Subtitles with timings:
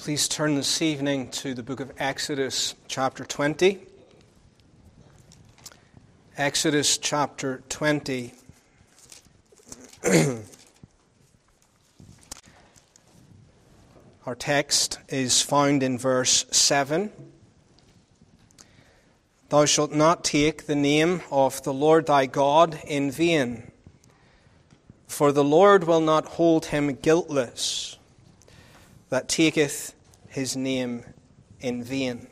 [0.00, 3.80] Please turn this evening to the book of Exodus, chapter 20.
[6.38, 8.32] Exodus, chapter 20.
[14.24, 17.12] Our text is found in verse 7.
[19.50, 23.70] Thou shalt not take the name of the Lord thy God in vain,
[25.06, 27.98] for the Lord will not hold him guiltless
[29.10, 29.94] that taketh
[30.28, 31.04] his name
[31.60, 32.26] in vain.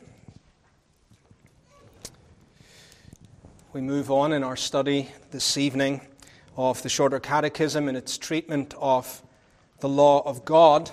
[3.73, 6.01] We move on in our study this evening
[6.57, 9.21] of the Shorter Catechism and its treatment of
[9.81, 10.89] the law of God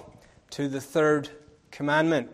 [0.51, 1.31] to the third
[1.71, 2.31] commandment.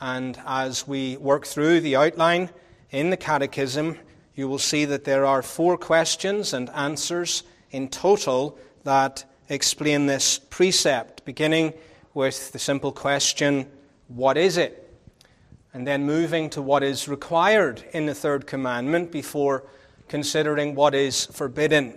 [0.00, 2.50] And as we work through the outline
[2.90, 3.98] in the Catechism,
[4.36, 10.38] you will see that there are four questions and answers in total that explain this
[10.38, 11.74] precept, beginning
[12.16, 13.68] with the simple question,
[14.08, 14.90] What is it?
[15.74, 19.64] And then moving to what is required in the third commandment before
[20.08, 21.94] considering what is forbidden.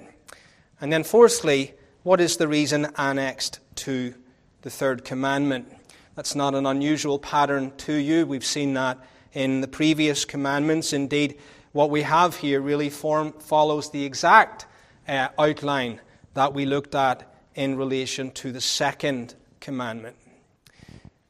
[0.81, 4.13] And then, fourthly, what is the reason annexed to
[4.61, 5.73] the third commandment?
[6.16, 8.25] That's not an unusual pattern to you.
[8.25, 8.99] We've seen that
[9.31, 10.91] in the previous commandments.
[10.91, 11.39] Indeed,
[11.72, 14.66] what we have here really form, follows the exact
[15.07, 16.01] uh, outline
[16.33, 19.35] that we looked at in relation to the second
[19.70, 20.16] commandment.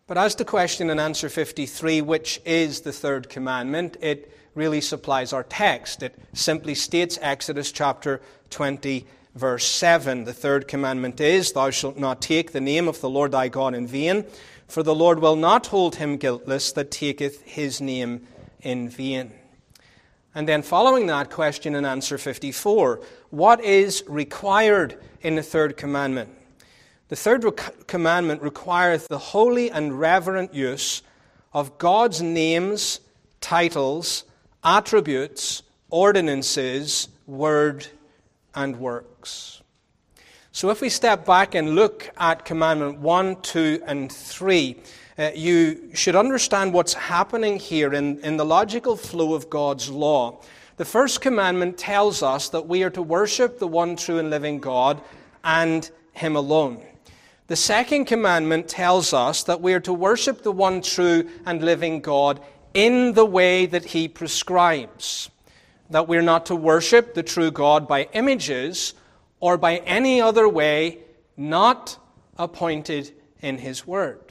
[0.07, 5.33] But as to question and answer 53, which is the third commandment, it really supplies
[5.33, 6.03] our text.
[6.03, 10.23] It simply states Exodus chapter 20, verse 7.
[10.23, 13.73] The third commandment is, Thou shalt not take the name of the Lord thy God
[13.73, 14.23] in vain,
[14.69, 18.25] for the Lord will not hold him guiltless that taketh his name
[18.61, 19.33] in vain.
[20.33, 23.01] And then following that, question and answer 54.
[23.31, 26.38] What is required in the third commandment?
[27.09, 31.01] The third rec- commandment requireth the holy and reverent use
[31.53, 32.99] of God's names,
[33.41, 34.25] titles,
[34.63, 37.87] attributes, ordinances, word,
[38.53, 39.63] and works.
[40.51, 44.75] So if we step back and look at commandment 1, 2, and 3,
[45.17, 50.41] uh, you should understand what's happening here in, in the logical flow of God's law.
[50.77, 54.59] The first commandment tells us that we are to worship the one true and living
[54.59, 55.01] God
[55.43, 56.83] and Him alone.
[57.49, 61.99] The second commandment tells us that we are to worship the one true and living
[61.99, 62.39] God
[62.75, 65.31] in the way that he prescribes.
[65.89, 68.93] That we're not to worship the true God by images
[69.39, 70.99] or by any other way
[71.35, 71.97] not
[72.37, 74.21] appointed in his word.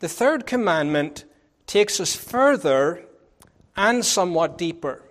[0.00, 1.24] The third commandment
[1.68, 3.04] takes us further
[3.76, 5.02] and somewhat deeper.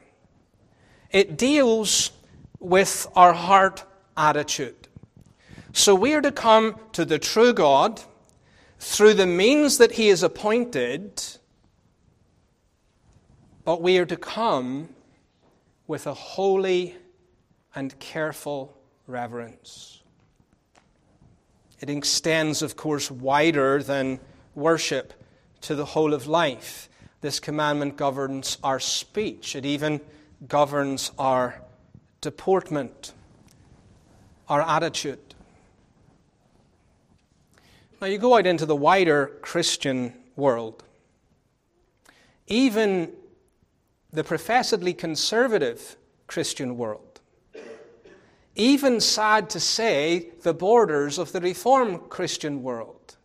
[1.10, 2.12] It deals
[2.60, 3.86] with our heart
[4.18, 4.81] attitude.
[5.74, 8.02] So we are to come to the true God
[8.80, 11.24] through the means that He has appointed,
[13.64, 14.90] but we are to come
[15.88, 16.96] with a holy
[17.74, 18.78] and careful
[19.08, 20.02] reverence.
[21.80, 24.20] It extends, of course, wider than
[24.56, 25.14] worship
[25.62, 26.90] to the whole of life.
[27.22, 30.02] This commandment governs our speech, it even
[30.48, 31.62] governs our
[32.20, 33.14] deportment,
[34.50, 35.31] our attitude.
[38.02, 40.84] Now, you go out into the wider Christian world.
[42.48, 43.14] Even
[44.12, 47.22] the professedly conservative Christian world.
[48.56, 53.18] Even, sad to say, the borders of the Reformed Christian world.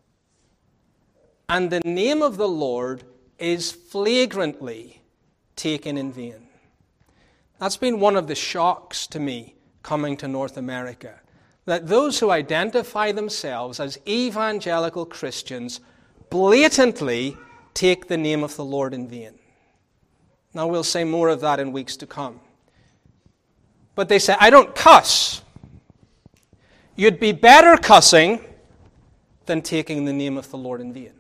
[1.49, 3.05] And the name of the Lord
[3.39, 5.01] is flagrantly
[5.57, 6.49] taken in vain.
[7.59, 11.21] That's been one of the shocks to me coming to North America
[11.67, 15.81] that those who identify themselves as evangelical Christians
[16.31, 17.37] blatantly
[17.75, 19.39] take the name of the Lord in vain.
[20.55, 22.41] Now, we'll say more of that in weeks to come.
[23.95, 25.43] But they say, I don't cuss.
[26.95, 28.41] You'd be better cussing
[29.45, 31.13] than taking the name of the Lord in vain.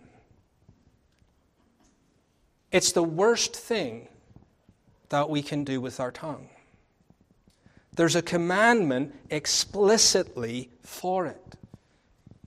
[2.72, 4.08] It's the worst thing
[5.08, 6.48] that we can do with our tongue.
[7.96, 11.56] There's a commandment explicitly for it.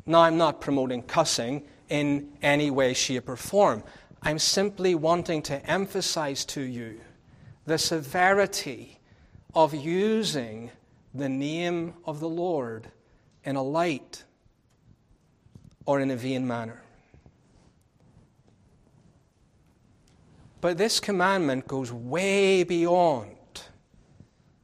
[0.05, 3.83] Now, I'm not promoting cussing in any way, shape, or form.
[4.21, 7.01] I'm simply wanting to emphasize to you
[7.65, 8.99] the severity
[9.55, 10.69] of using
[11.13, 12.91] the name of the Lord
[13.43, 14.23] in a light
[15.85, 16.83] or in a vain manner.
[20.61, 23.38] But this commandment goes way beyond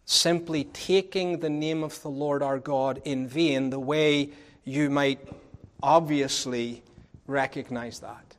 [0.05, 4.29] simply taking the name of the Lord our God in vain, the way
[4.63, 5.19] you might
[5.81, 6.83] obviously
[7.27, 8.35] recognize that.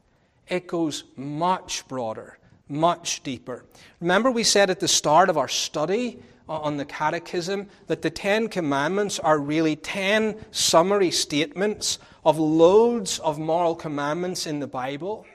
[0.49, 3.65] It goes much broader, much deeper.
[4.01, 8.47] Remember, we said at the start of our study on the Catechism that the Ten
[8.49, 15.27] Commandments are really ten summary statements of loads of moral commandments in the Bible.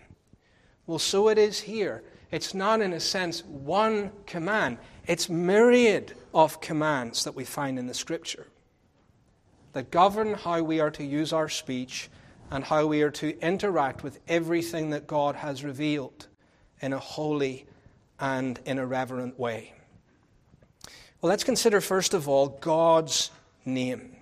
[0.87, 2.03] Well, so it is here.
[2.31, 7.87] It's not, in a sense, one command, it's myriad of commands that we find in
[7.87, 8.47] the Scripture
[9.73, 12.09] that govern how we are to use our speech
[12.49, 16.27] and how we are to interact with everything that God has revealed
[16.81, 17.65] in a holy
[18.19, 19.73] and in a reverent way.
[21.21, 23.31] Well, let's consider first of all God's
[23.63, 24.15] name.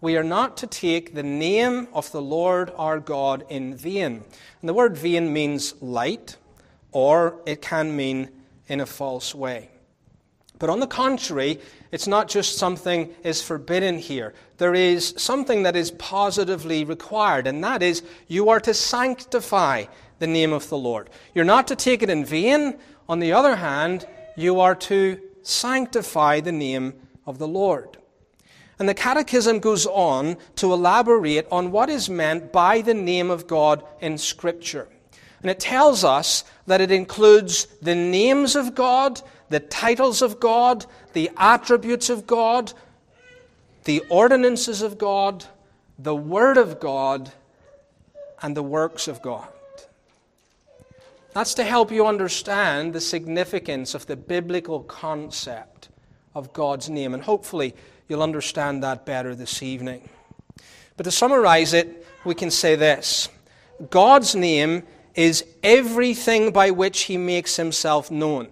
[0.00, 4.24] We are not to take the name of the Lord our God in vain.
[4.60, 6.36] And the word vain means light,
[6.90, 8.30] or it can mean
[8.66, 9.70] in a false way.
[10.62, 11.58] But on the contrary,
[11.90, 14.32] it's not just something is forbidden here.
[14.58, 19.86] There is something that is positively required, and that is you are to sanctify
[20.20, 21.10] the name of the Lord.
[21.34, 22.78] You're not to take it in vain.
[23.08, 24.06] On the other hand,
[24.36, 26.94] you are to sanctify the name
[27.26, 27.98] of the Lord.
[28.78, 33.48] And the Catechism goes on to elaborate on what is meant by the name of
[33.48, 34.86] God in Scripture.
[35.40, 39.20] And it tells us that it includes the names of God,
[39.52, 42.72] the titles of God, the attributes of God,
[43.84, 45.44] the ordinances of God,
[45.98, 47.30] the Word of God,
[48.40, 49.46] and the works of God.
[51.34, 55.88] That's to help you understand the significance of the biblical concept
[56.34, 57.74] of God's name, and hopefully
[58.08, 60.08] you'll understand that better this evening.
[60.96, 63.28] But to summarize it, we can say this
[63.90, 64.82] God's name
[65.14, 68.48] is everything by which he makes himself known.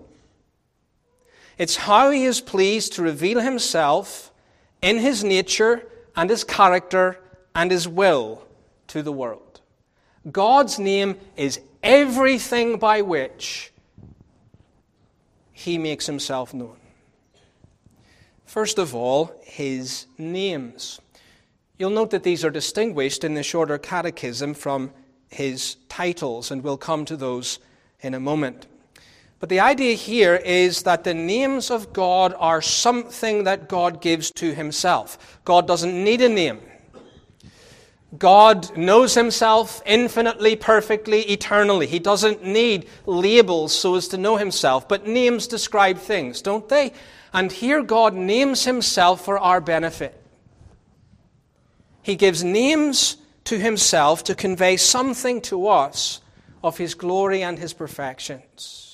[1.60, 4.32] It's how he is pleased to reveal himself
[4.80, 5.86] in his nature
[6.16, 7.20] and his character
[7.54, 8.46] and his will
[8.86, 9.60] to the world.
[10.32, 13.74] God's name is everything by which
[15.52, 16.78] he makes himself known.
[18.46, 20.98] First of all, his names.
[21.78, 24.92] You'll note that these are distinguished in the shorter catechism from
[25.28, 27.58] his titles, and we'll come to those
[28.00, 28.66] in a moment.
[29.40, 34.30] But the idea here is that the names of God are something that God gives
[34.32, 35.40] to himself.
[35.44, 36.60] God doesn't need a name.
[38.18, 41.86] God knows himself infinitely, perfectly, eternally.
[41.86, 46.92] He doesn't need labels so as to know himself, but names describe things, don't they?
[47.32, 50.20] And here God names himself for our benefit.
[52.02, 56.20] He gives names to himself to convey something to us
[56.62, 58.89] of his glory and his perfections.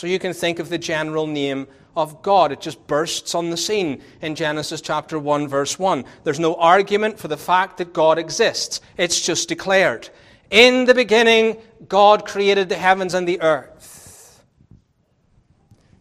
[0.00, 2.52] So you can think of the general name of God.
[2.52, 6.06] It just bursts on the scene in Genesis chapter 1, verse 1.
[6.24, 10.08] There's no argument for the fact that God exists, it's just declared.
[10.48, 14.42] In the beginning, God created the heavens and the earth.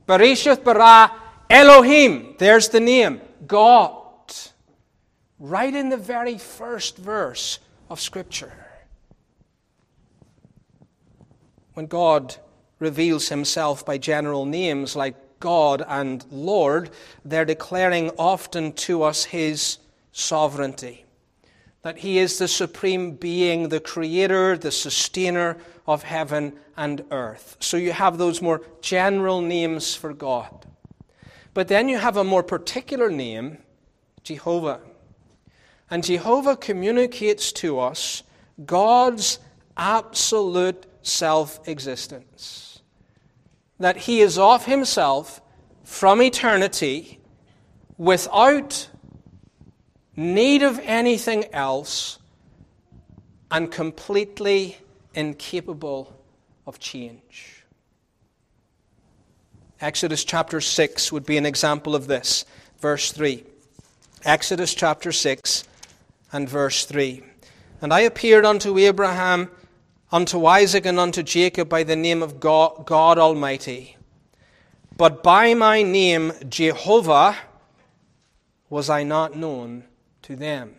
[0.07, 1.13] Bereshith bara
[1.49, 2.35] Elohim.
[2.37, 3.19] There's the name.
[3.45, 4.31] God
[5.39, 7.59] right in the very first verse
[7.89, 8.53] of Scripture.
[11.73, 12.37] When God
[12.79, 16.89] reveals himself by general names like God and Lord,
[17.23, 19.77] they're declaring often to us his
[20.11, 21.05] sovereignty.
[21.81, 27.55] That he is the supreme being, the creator, the sustainer of heaven and earth.
[27.61, 30.65] So you have those more general names for God.
[31.53, 33.59] But then you have a more particular name,
[34.23, 34.81] Jehovah.
[35.89, 38.23] And Jehovah communicates to us
[38.65, 39.39] God's
[39.75, 42.68] absolute self existence.
[43.79, 45.41] That He is of Himself
[45.83, 47.19] from eternity
[47.97, 48.89] without
[50.15, 52.19] need of anything else
[53.51, 54.77] and completely
[55.13, 56.13] incapable
[56.67, 57.63] of change.
[59.81, 62.45] Exodus chapter 6 would be an example of this.
[62.79, 63.43] Verse 3.
[64.25, 65.63] Exodus chapter 6
[66.33, 67.23] and verse 3.
[67.81, 69.49] And I appeared unto Abraham,
[70.11, 73.97] unto Isaac, and unto Jacob by the name of God, God Almighty.
[74.97, 77.37] But by my name, Jehovah,
[78.69, 79.85] was I not known
[80.23, 80.75] to them.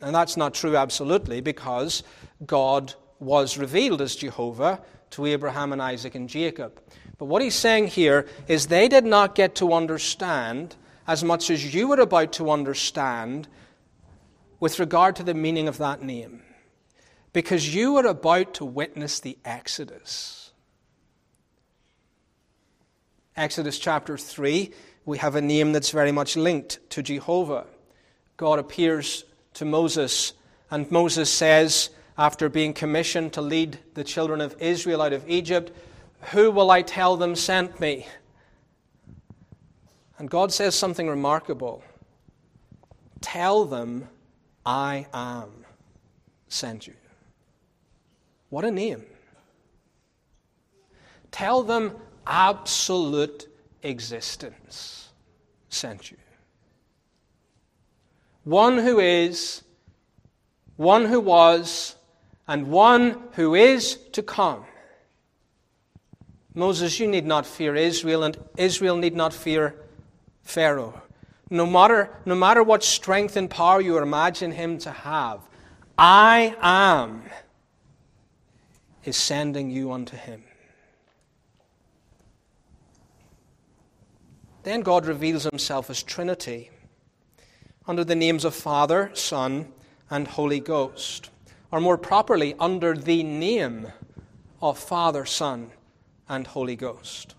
[0.00, 2.02] And that's not true absolutely, because
[2.44, 6.80] God was revealed as Jehovah to Abraham and Isaac and Jacob.
[7.18, 10.74] But what he's saying here is they did not get to understand
[11.06, 13.46] as much as you were about to understand
[14.58, 16.41] with regard to the meaning of that name
[17.32, 20.52] because you are about to witness the Exodus.
[23.36, 24.70] Exodus chapter 3,
[25.06, 27.66] we have a name that's very much linked to Jehovah.
[28.36, 29.24] God appears
[29.54, 30.34] to Moses,
[30.70, 35.72] and Moses says, after being commissioned to lead the children of Israel out of Egypt,
[36.32, 38.06] Who will I tell them sent me?
[40.18, 41.82] And God says something remarkable
[43.20, 44.08] Tell them,
[44.66, 45.64] I am
[46.48, 46.94] sent you.
[48.52, 49.02] What a name.
[51.30, 53.48] Tell them, absolute
[53.82, 55.08] existence
[55.70, 56.18] sent you.
[58.44, 59.62] One who is,
[60.76, 61.96] one who was,
[62.46, 64.66] and one who is to come.
[66.54, 69.76] Moses, you need not fear Israel, and Israel need not fear
[70.42, 71.00] Pharaoh.
[71.48, 75.40] No matter, no matter what strength and power you imagine him to have,
[75.96, 77.22] I am
[79.04, 80.44] is sending you unto him.
[84.62, 86.70] Then God reveals himself as Trinity
[87.86, 89.72] under the names of Father, Son,
[90.08, 91.30] and Holy Ghost,
[91.70, 93.88] or more properly, under the name
[94.60, 95.72] of Father, Son,
[96.28, 97.34] and Holy Ghost.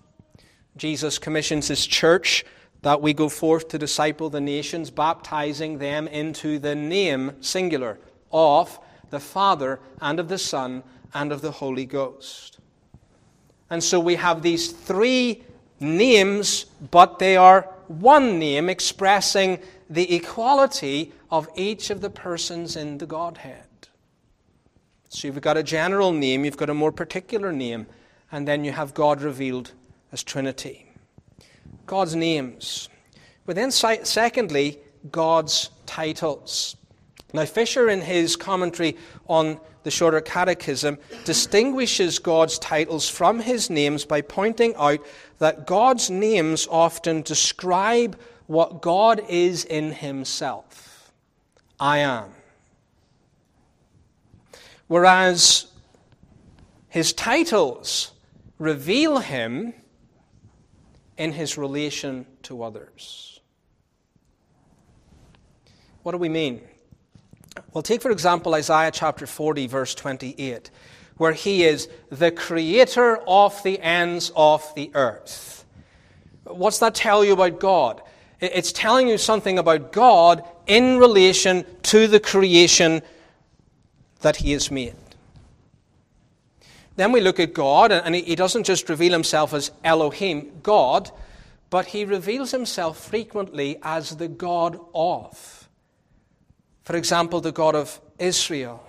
[0.76, 2.44] Jesus commissions his church
[2.82, 8.00] that we go forth to disciple the nations, baptizing them into the name, singular,
[8.32, 8.80] of
[9.10, 12.60] the Father, and of the Son, and of the Holy Ghost.
[13.70, 15.44] And so we have these three
[15.80, 22.98] names, but they are one name expressing the equality of each of the persons in
[22.98, 23.66] the Godhead.
[25.10, 27.86] So you've got a general name, you've got a more particular name,
[28.32, 29.72] and then you have God revealed
[30.12, 30.90] as Trinity.
[31.86, 32.90] God's names.
[33.46, 34.80] But then, secondly,
[35.12, 36.76] God's titles.
[37.34, 44.06] Now, Fisher, in his commentary on the Shorter Catechism, distinguishes God's titles from his names
[44.06, 45.00] by pointing out
[45.40, 51.12] that God's names often describe what God is in himself.
[51.80, 52.32] I am.
[54.88, 55.68] Whereas
[56.90, 58.12] his titles
[58.60, 59.74] reveal him
[61.18, 63.40] in his relation to others.
[66.04, 66.62] What do we mean?
[67.72, 70.72] Well, take for example Isaiah chapter 40, verse 28,
[71.18, 75.66] where he is the creator of the ends of the earth.
[76.46, 78.02] What's that tell you about God?
[78.40, 83.02] It's telling you something about God in relation to the creation
[84.22, 84.96] that he has made.
[86.96, 91.10] Then we look at God, and he doesn't just reveal himself as Elohim, God,
[91.70, 95.63] but he reveals himself frequently as the God of.
[96.84, 98.84] For example, the God of Israel,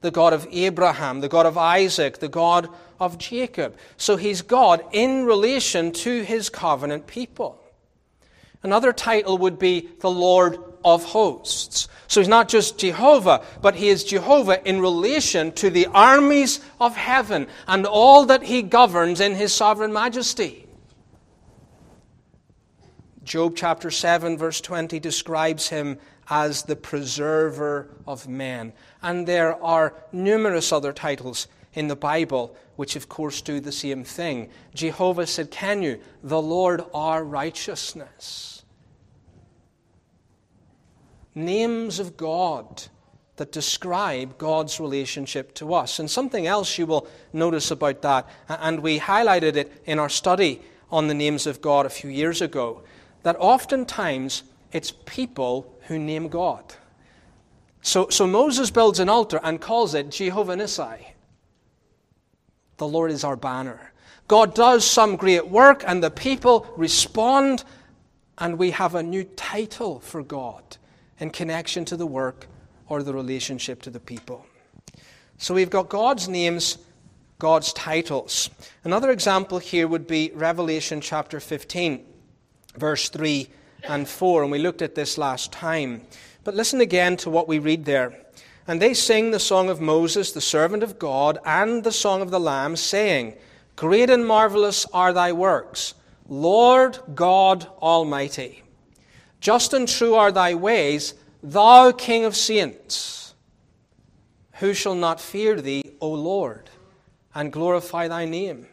[0.00, 2.68] the God of Abraham, the God of Isaac, the God
[2.98, 3.76] of Jacob.
[3.96, 7.62] So he's God in relation to his covenant people.
[8.62, 11.88] Another title would be the Lord of hosts.
[12.08, 16.96] So he's not just Jehovah, but he is Jehovah in relation to the armies of
[16.96, 20.66] heaven and all that he governs in his sovereign majesty.
[23.22, 25.98] Job chapter 7, verse 20 describes him
[26.30, 28.72] as the preserver of men.
[29.02, 34.04] And there are numerous other titles in the Bible which, of course, do the same
[34.04, 34.48] thing.
[34.74, 36.00] Jehovah Tsidkenu?
[36.22, 38.62] The Lord our righteousness.
[41.34, 42.84] Names of God
[43.36, 45.98] that describe God's relationship to us.
[45.98, 50.60] And something else you will notice about that, and we highlighted it in our study
[50.90, 52.82] on the names of God a few years ago,
[53.22, 56.62] that oftentimes it's people who name God.
[57.82, 61.04] So, so Moses builds an altar and calls it Jehovah Nissi.
[62.76, 63.92] The Lord is our banner.
[64.28, 67.64] God does some great work, and the people respond,
[68.38, 70.76] and we have a new title for God
[71.18, 72.46] in connection to the work
[72.88, 74.46] or the relationship to the people.
[75.38, 76.78] So we've got God's names,
[77.40, 78.48] God's titles.
[78.84, 82.06] Another example here would be Revelation chapter 15,
[82.76, 83.48] verse 3
[83.84, 86.02] and 4, and we looked at this last time.
[86.44, 88.18] But listen again to what we read there.
[88.66, 92.30] And they sing the song of Moses, the servant of God, and the song of
[92.30, 93.34] the Lamb, saying,
[93.76, 95.94] Great and marvelous are thy works,
[96.28, 98.62] Lord God Almighty.
[99.40, 103.34] Just and true are thy ways, thou King of saints.
[104.54, 106.68] Who shall not fear thee, O Lord,
[107.34, 108.66] and glorify thy name?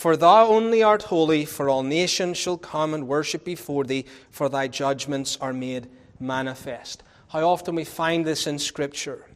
[0.00, 4.48] For thou only art holy, for all nations shall come and worship before thee, for
[4.48, 7.02] thy judgments are made manifest.
[7.28, 9.26] How often we find this in Scripture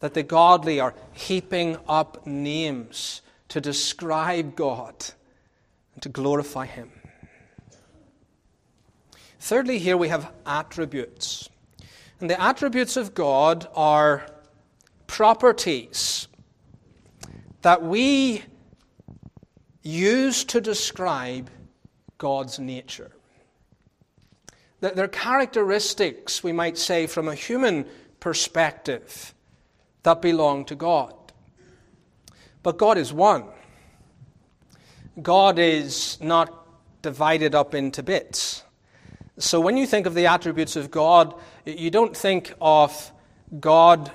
[0.00, 4.94] that the godly are heaping up names to describe God
[5.94, 6.92] and to glorify Him.
[9.38, 11.48] Thirdly, here we have attributes.
[12.20, 14.26] And the attributes of God are
[15.06, 16.28] properties
[17.62, 18.42] that we
[19.82, 21.50] use to describe
[22.18, 23.10] God's nature.
[24.80, 27.86] That they're characteristics, we might say, from a human
[28.18, 29.34] perspective
[30.02, 31.14] that belong to God.
[32.62, 33.44] But God is one.
[35.20, 36.66] God is not
[37.02, 38.62] divided up into bits.
[39.38, 41.34] So when you think of the attributes of God,
[41.64, 43.12] you don't think of
[43.58, 44.12] God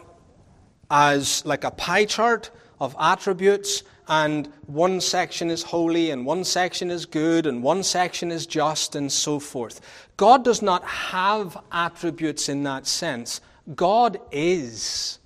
[0.89, 6.91] as like a pie chart of attributes, and one section is holy, and one section
[6.91, 9.81] is good, and one section is just, and so forth.
[10.17, 13.41] God does not have attributes in that sense.
[13.75, 15.19] God is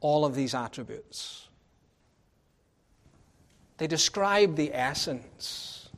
[0.00, 1.48] all of these attributes.
[3.76, 5.88] They describe the essence.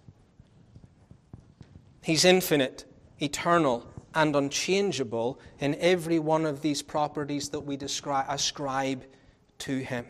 [2.03, 2.85] He's infinite,
[3.21, 9.05] eternal, and unchangeable in every one of these properties that we describe, ascribe
[9.61, 10.07] to him.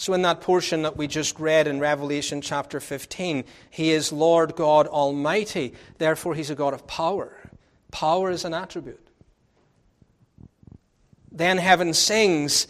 [0.00, 4.56] So, in that portion that we just read in Revelation chapter 15, he is Lord
[4.56, 5.74] God Almighty.
[5.98, 7.36] Therefore, he's a God of power.
[7.92, 9.06] Power is an attribute.
[11.30, 12.66] Then heaven sings,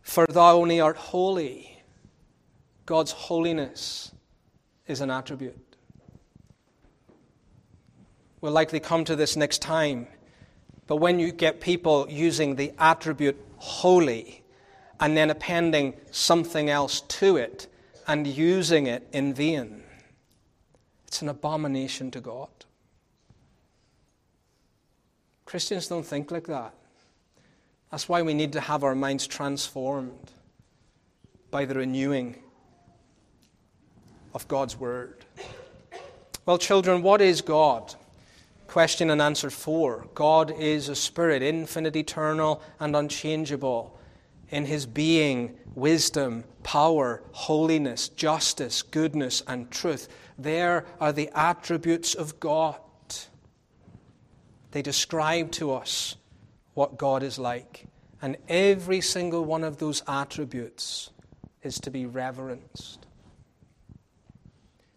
[0.00, 1.84] For thou only art holy.
[2.84, 4.10] God's holiness
[4.88, 5.76] is an attribute.
[8.40, 10.08] We'll likely come to this next time.
[10.88, 14.41] But when you get people using the attribute holy
[15.02, 17.66] and then appending something else to it
[18.06, 19.82] and using it in vain,
[21.08, 22.48] it's an abomination to God.
[25.44, 26.72] Christians don't think like that.
[27.90, 30.30] That's why we need to have our minds transformed
[31.50, 32.36] by the renewing
[34.34, 35.24] of God's Word.
[36.46, 37.92] Well, children, what is God?
[38.68, 43.98] Question and answer four God is a spirit, infinite, eternal, and unchangeable
[44.52, 50.08] in his being, wisdom, power, holiness, justice, goodness, and truth.
[50.38, 52.76] There are the attributes of God.
[54.70, 56.16] They describe to us
[56.74, 57.86] what God is like.
[58.20, 61.10] And every single one of those attributes
[61.62, 63.06] is to be reverenced.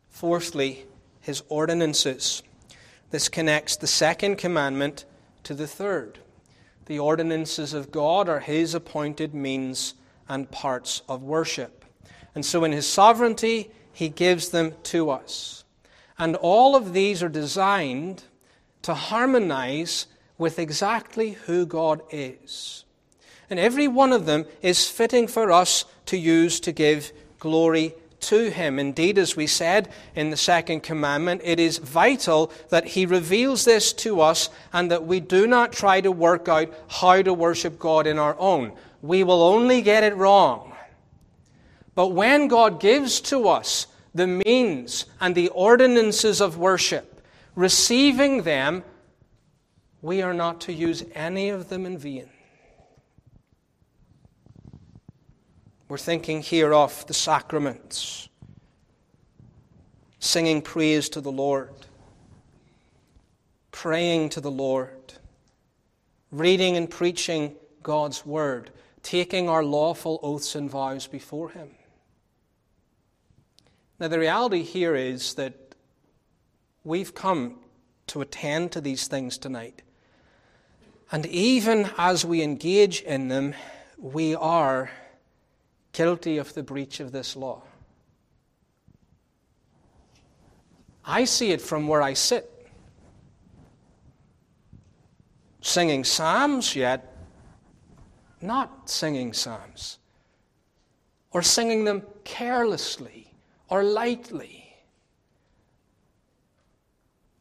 [0.10, 0.86] Fourthly,
[1.22, 2.44] his ordinances.
[3.10, 5.06] This connects the second commandment
[5.44, 6.20] to the third.
[6.86, 9.96] The ordinances of God are His appointed means
[10.30, 11.86] and parts of worship.
[12.34, 15.64] And so, in His sovereignty, He gives them to us.
[16.18, 18.24] And all of these are designed
[18.84, 22.86] to harmonize with exactly who God is.
[23.50, 27.94] And every one of them is fitting for us to use to give glory
[28.30, 28.80] to him.
[28.80, 33.94] Indeed, as we said in the second commandment, it is vital that he reveals this
[33.94, 38.08] to us and that we do not try to work out how to worship God
[38.08, 38.74] in our own.
[39.02, 40.74] We will only get it wrong.
[41.94, 47.22] But when God gives to us the means and the ordinances of worship,
[47.56, 48.84] receiving them,
[50.02, 52.30] we are not to use any of them in vain.
[55.88, 58.28] We're thinking here of the sacraments,
[60.18, 61.76] singing praise to the Lord,
[63.72, 65.14] praying to the Lord,
[66.32, 68.72] reading and preaching God's word,
[69.04, 71.70] taking our lawful oaths and vows before Him.
[74.00, 75.76] Now, the reality here is that
[76.84, 77.60] we've come
[78.08, 79.84] to attend to these things tonight.
[81.12, 83.54] And even as we engage in them,
[84.00, 84.90] we are
[85.96, 87.62] guilty of the breach of this law.
[91.06, 92.52] I see it from where I sit.
[95.62, 97.16] Singing psalms, yet
[98.42, 100.00] not singing psalms.
[101.32, 103.34] Or singing them carelessly
[103.70, 104.76] or lightly.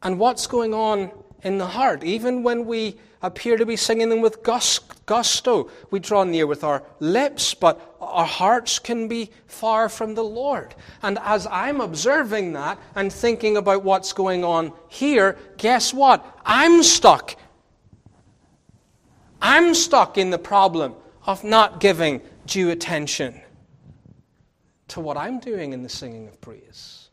[0.01, 1.11] And what's going on
[1.43, 2.03] in the heart?
[2.03, 5.69] Even when we appear to be singing them with gusto.
[5.89, 10.73] We draw near with our lips, but our hearts can be far from the Lord.
[11.03, 16.25] And as I'm observing that and thinking about what's going on here, guess what?
[16.45, 17.35] I'm stuck.
[19.41, 23.41] I'm stuck in the problem of not giving due attention
[24.87, 27.09] to what I'm doing in the singing of praise.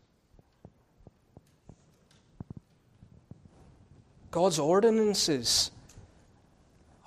[4.31, 5.71] God's ordinances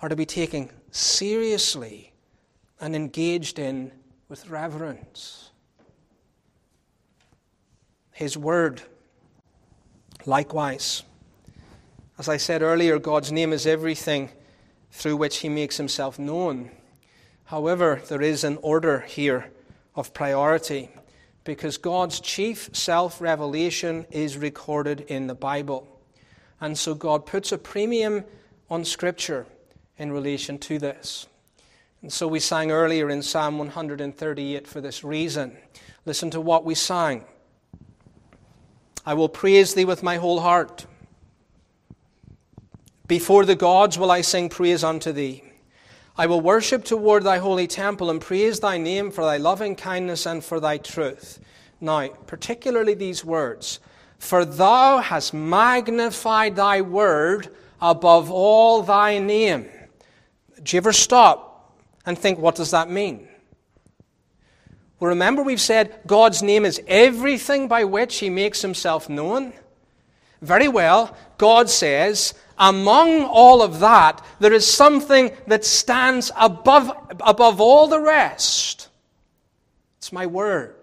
[0.01, 2.04] are to be taken seriously
[2.85, 3.91] and engaged in
[4.29, 5.49] with reverence.
[8.11, 8.79] His Word,
[10.27, 11.01] likewise.
[12.19, 14.29] As I said earlier, God's name is everything
[14.91, 16.69] through which He makes Himself known.
[17.45, 19.49] However, there is an order here
[19.95, 20.91] of priority
[21.43, 25.87] because God's chief self revelation is recorded in the Bible.
[26.61, 28.25] And so God puts a premium
[28.69, 29.47] on Scripture
[29.97, 31.25] in relation to this.
[32.05, 35.57] And so we sang earlier in Psalm 138 for this reason.
[36.05, 37.25] Listen to what we sang
[39.03, 40.85] I will praise thee with my whole heart.
[43.07, 45.43] Before the gods will I sing praise unto thee.
[46.15, 50.27] I will worship toward thy holy temple and praise thy name for thy loving kindness
[50.27, 51.39] and for thy truth.
[51.81, 53.79] Now, particularly these words
[54.19, 57.49] For thou hast magnified thy word
[57.81, 59.67] above all thy name.
[60.61, 61.44] Do you ever stop
[62.05, 63.27] and think, what does that mean?
[64.99, 69.53] Well, remember, we've said God's name is everything by which he makes himself known.
[70.41, 77.59] Very well, God says, among all of that, there is something that stands above, above
[77.59, 78.89] all the rest.
[79.97, 80.75] It's my word.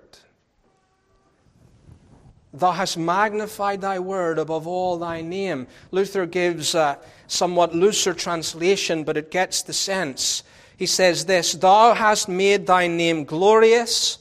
[2.54, 5.66] Thou hast magnified thy word above all thy name.
[5.90, 10.42] Luther gives a somewhat looser translation, but it gets the sense.
[10.82, 14.18] He says this Thou hast made thy name glorious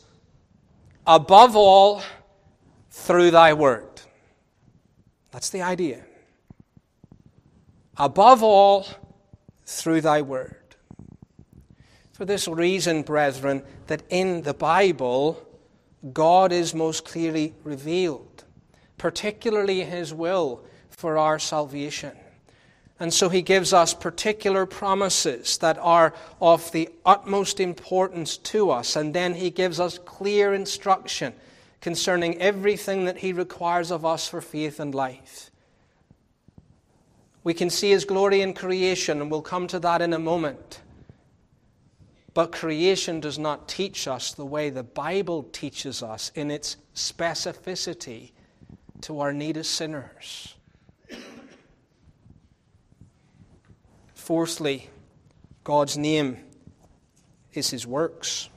[1.08, 2.04] above all
[2.92, 4.00] through thy word.
[5.32, 6.04] That's the idea.
[7.98, 8.86] Above all
[9.66, 10.76] through thy word.
[12.12, 15.44] For this reason, brethren, that in the Bible,
[16.14, 18.44] God is most clearly revealed,
[19.00, 22.16] particularly his will for our salvation.
[23.02, 28.96] And so he gives us particular promises that are of the utmost importance to us.
[28.96, 31.34] And then he gives us clear instruction
[31.82, 35.50] concerning everything that he requires of us for faith and life.
[37.44, 40.82] We can see his glory in creation, and we'll come to that in a moment.
[42.36, 48.34] But creation does not teach us the way the Bible teaches us in its specificity
[49.02, 50.54] to our need as sinners.
[54.22, 54.88] Fourthly,
[55.64, 56.38] God's name
[57.54, 58.50] is his works.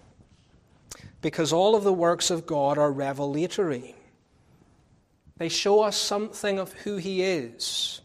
[1.22, 3.96] Because all of the works of God are revelatory.
[5.38, 8.02] They show us something of who he is,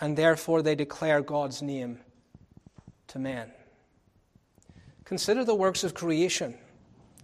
[0.00, 1.98] and therefore they declare God's name
[3.08, 3.50] to men.
[5.04, 6.54] Consider the works of creation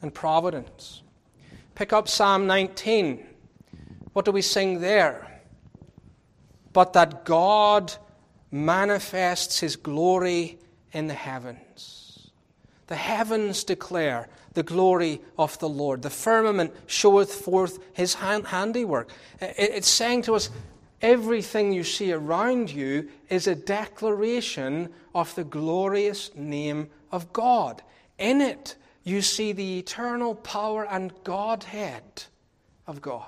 [0.02, 1.02] and providence.
[1.76, 3.24] Pick up Psalm 19.
[4.14, 5.40] What do we sing there?
[6.72, 7.94] But that God
[8.54, 10.56] manifests his glory
[10.92, 12.30] in the heavens.
[12.86, 16.02] The heavens declare the glory of the Lord.
[16.02, 19.10] The firmament showeth forth his handiwork.
[19.40, 20.50] It's saying to us,
[21.02, 27.82] everything you see around you is a declaration of the glorious name of God.
[28.18, 32.22] In it, you see the eternal power and Godhead
[32.86, 33.26] of God.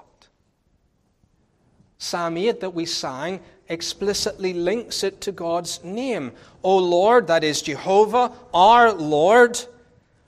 [1.98, 6.32] Psalm 8 that we sang explicitly links it to God's name.
[6.62, 9.58] O Lord, that is Jehovah, our Lord,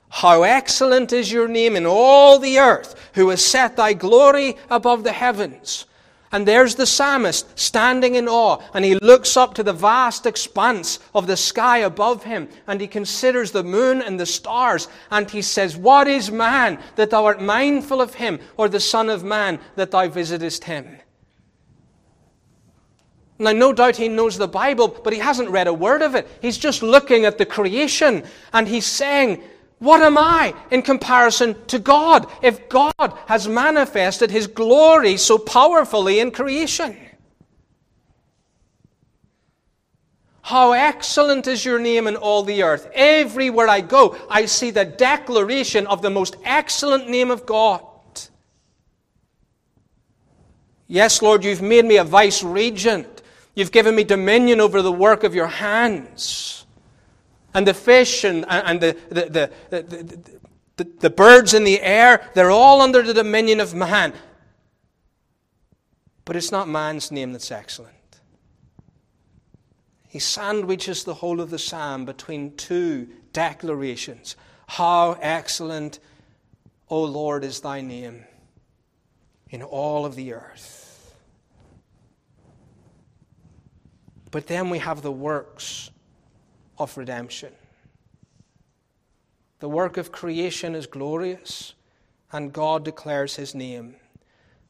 [0.09, 5.03] how excellent is your name in all the earth, who has set thy glory above
[5.03, 5.85] the heavens.
[6.31, 10.99] And there's the psalmist standing in awe, and he looks up to the vast expanse
[11.15, 15.41] of the sky above him, and he considers the moon and the stars, and he
[15.41, 19.59] says, What is man that thou art mindful of him, or the Son of Man
[19.75, 20.99] that thou visitest him?
[23.41, 26.27] Now, no doubt he knows the Bible, but he hasn't read a word of it.
[26.41, 29.41] He's just looking at the creation and he's saying,
[29.79, 36.19] What am I in comparison to God if God has manifested his glory so powerfully
[36.19, 36.97] in creation?
[40.41, 42.89] How excellent is your name in all the earth.
[42.93, 47.83] Everywhere I go, I see the declaration of the most excellent name of God.
[50.87, 53.18] Yes, Lord, you've made me a vice regent.
[53.59, 56.65] You've given me dominion over the work of your hands.
[57.53, 60.39] And the fish and, and the, the, the,
[60.77, 64.13] the, the birds in the air, they're all under the dominion of man.
[66.23, 67.95] But it's not man's name that's excellent.
[70.07, 74.37] He sandwiches the whole of the psalm between two declarations.
[74.67, 75.99] How excellent,
[76.87, 78.23] O Lord, is thy name
[79.49, 80.78] in all of the earth.
[84.31, 85.91] But then we have the works
[86.77, 87.53] of redemption.
[89.59, 91.73] The work of creation is glorious,
[92.31, 93.95] and God declares his name.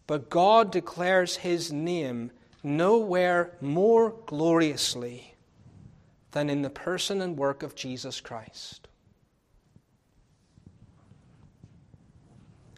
[0.08, 2.32] But God declares his name
[2.64, 5.36] nowhere more gloriously
[6.32, 8.88] than in the person and work of Jesus Christ.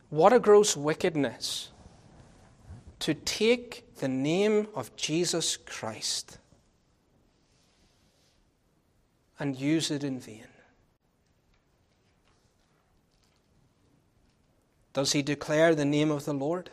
[0.10, 1.70] What a gross wickedness
[3.00, 6.38] to take the name of Jesus Christ
[9.42, 10.46] and use it in vain.
[14.94, 16.70] Does he declare the name of the Lord?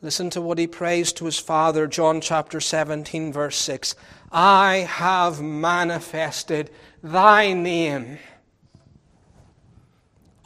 [0.00, 3.96] Listen to what he prays to his Father, John chapter 17, verse 6.
[4.30, 6.70] I have manifested
[7.02, 8.20] thy name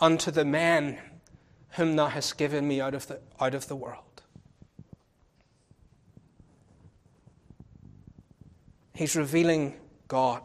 [0.00, 0.96] unto the men
[1.72, 4.22] whom thou hast given me out of the, out of the world.
[8.94, 9.74] He's revealing
[10.12, 10.42] God.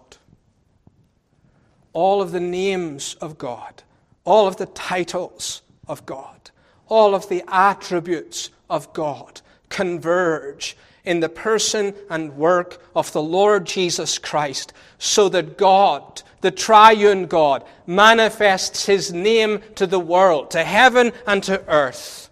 [1.92, 3.84] All of the names of God,
[4.24, 6.52] all of the titles of God,
[6.88, 13.66] all of the attributes of God converge in the person and work of the Lord
[13.66, 20.64] Jesus Christ, so that God, the triune God, manifests his name to the world, to
[20.64, 22.30] heaven and to earth,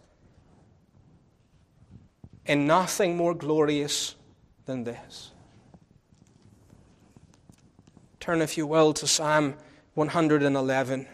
[2.45, 4.15] in nothing more glorious
[4.65, 5.31] than this.
[8.25, 9.53] Turn, if you will, to Psalm
[9.93, 11.05] 111,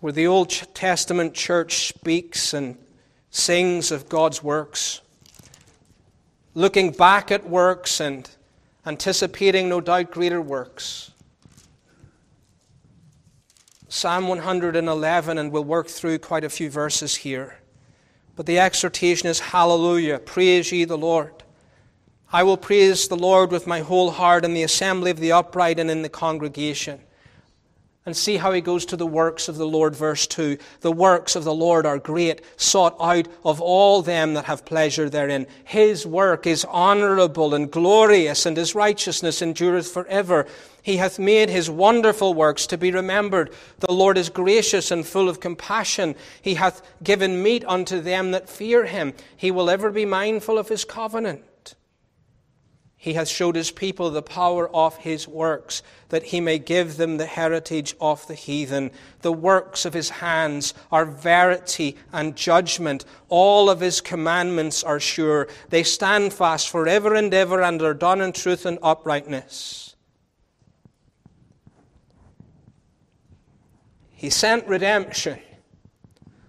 [0.00, 2.76] where the Old Testament church speaks and
[3.30, 5.00] sings of God's works
[6.54, 8.28] looking back at works and
[8.84, 11.12] anticipating, no doubt, greater works.
[13.88, 17.60] Psalm 111, and we'll work through quite a few verses here.
[18.34, 21.41] But the exhortation is Hallelujah, praise ye the Lord.
[22.34, 25.78] I will praise the Lord with my whole heart in the assembly of the upright
[25.78, 27.00] and in the congregation.
[28.06, 30.56] And see how he goes to the works of the Lord, verse 2.
[30.80, 35.08] The works of the Lord are great, sought out of all them that have pleasure
[35.10, 35.46] therein.
[35.62, 40.46] His work is honorable and glorious, and his righteousness endureth forever.
[40.82, 43.52] He hath made his wonderful works to be remembered.
[43.78, 46.16] The Lord is gracious and full of compassion.
[46.40, 49.12] He hath given meat unto them that fear him.
[49.36, 51.44] He will ever be mindful of his covenant.
[53.02, 57.16] He hath showed his people the power of his works, that he may give them
[57.16, 58.92] the heritage of the heathen.
[59.22, 63.04] The works of his hands are verity and judgment.
[63.28, 65.48] All of his commandments are sure.
[65.68, 69.96] They stand fast forever and ever and are done in truth and uprightness.
[74.12, 75.40] He sent redemption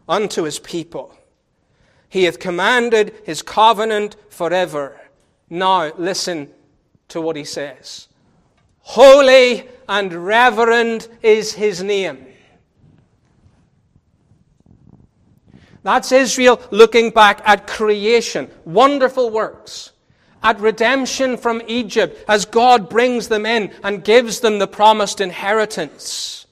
[0.08, 1.18] unto his people.
[2.10, 5.00] He hath commanded his covenant forever.
[5.54, 6.50] Now, listen
[7.10, 8.08] to what he says.
[8.80, 12.26] Holy and reverend is his name.
[15.84, 19.92] That's Israel looking back at creation, wonderful works,
[20.42, 26.48] at redemption from Egypt as God brings them in and gives them the promised inheritance.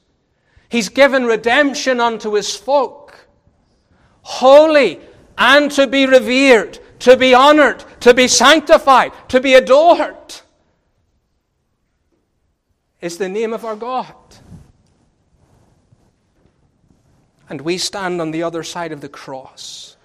[0.69, 3.27] He's given redemption unto his folk,
[4.21, 4.99] holy
[5.39, 10.35] and to be revered, to be honored, to be sanctified, to be adored.
[13.01, 14.15] Is the name of our God.
[17.49, 19.97] And we stand on the other side of the cross,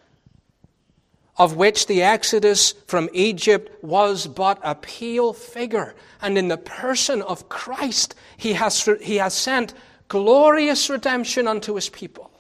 [1.37, 5.95] of which the exodus from Egypt was but a pale figure.
[6.23, 9.75] And in the person of Christ, he has, he has sent
[10.09, 12.31] glorious redemption unto his people.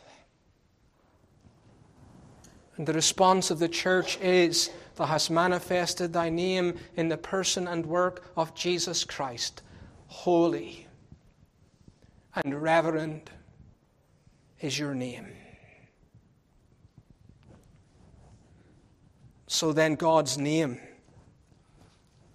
[2.76, 7.68] And the response of the church is, Thou hast manifested thy name in the person
[7.68, 9.62] and work of Jesus Christ.
[10.08, 10.86] Holy
[12.34, 13.30] and reverend
[14.60, 15.26] is your name.
[19.46, 20.78] So then, God's name,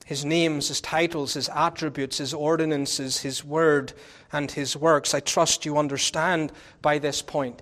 [0.06, 3.93] His names, His titles, His attributes, His ordinances, His word,
[4.32, 5.13] and His works.
[5.13, 6.51] I trust you understand
[6.82, 7.62] by this point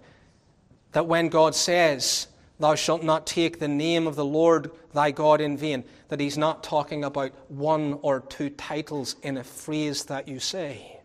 [0.92, 2.28] that when God says,
[2.60, 5.86] Thou shalt not take the name of the Lord thy God in vain.
[6.10, 11.00] That he's not talking about one or two titles in a phrase that you say.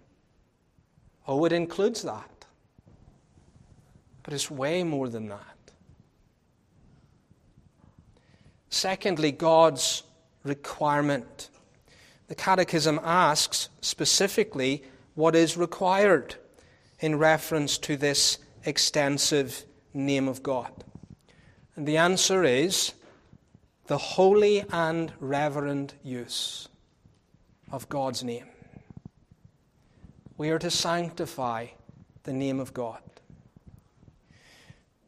[1.26, 2.30] Oh, it includes that.
[4.24, 5.40] But it's way more than that.
[8.68, 10.02] Secondly, God's
[10.42, 11.50] requirement.
[12.26, 14.82] The Catechism asks specifically
[15.14, 16.34] what is required
[16.98, 20.83] in reference to this extensive name of God.
[21.76, 22.92] And the answer is
[23.86, 26.68] the holy and reverent use
[27.72, 28.46] of God's name.
[30.36, 31.66] We are to sanctify
[32.22, 33.00] the name of God.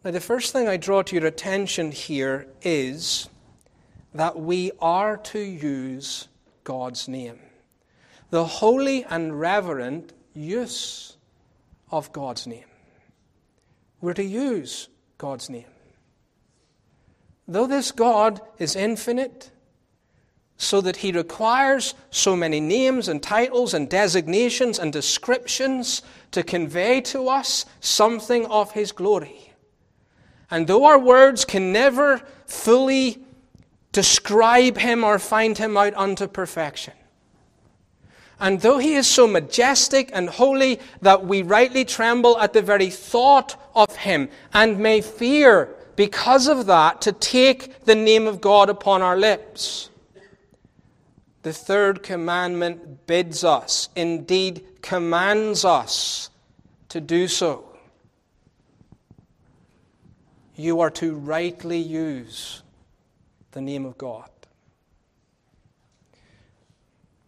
[0.04, 3.28] Now, the first thing I draw to your attention here is
[4.14, 6.28] that we are to use
[6.62, 7.40] God's name.
[8.30, 11.16] The holy and reverent use
[11.90, 12.64] of God's name.
[14.00, 15.75] we're to use God's name.
[17.48, 19.50] Though this God is infinite,
[20.58, 27.00] so that he requires so many names and titles and designations and descriptions to convey
[27.02, 29.52] to us something of his glory.
[30.50, 33.22] And though our words can never fully
[33.92, 36.94] describe him or find him out unto perfection,
[38.38, 42.90] and though he is so majestic and holy that we rightly tremble at the very
[42.90, 48.68] thought of him and may fear because of that to take the name of God
[48.68, 49.90] upon our lips,
[51.42, 56.30] the third commandment bids us, indeed commands us
[56.90, 57.64] to do so.
[60.54, 62.62] You are to rightly use
[63.52, 64.28] the name of God.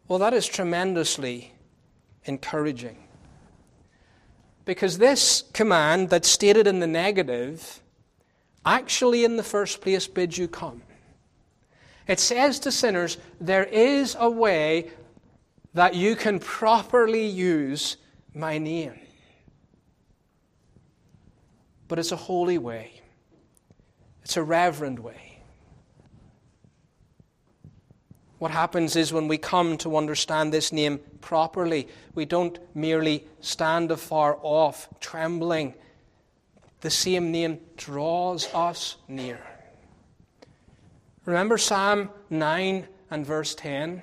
[0.09, 1.53] Well, that is tremendously
[2.25, 2.97] encouraging.
[4.65, 7.83] Because this command that's stated in the negative
[8.77, 10.83] actually, in the first place, bids you come.
[12.07, 14.91] It says to sinners, there is a way
[15.75, 17.99] that you can properly use
[18.35, 18.99] my name.
[21.87, 23.01] But it's a holy way,
[24.23, 25.29] it's a reverend way.
[28.39, 33.91] What happens is when we come to understand this name properly, we don't merely stand
[33.91, 35.75] afar off, trembling.
[36.81, 39.41] The same name draws us near.
[41.25, 44.03] Remember Psalm 9 and verse 10?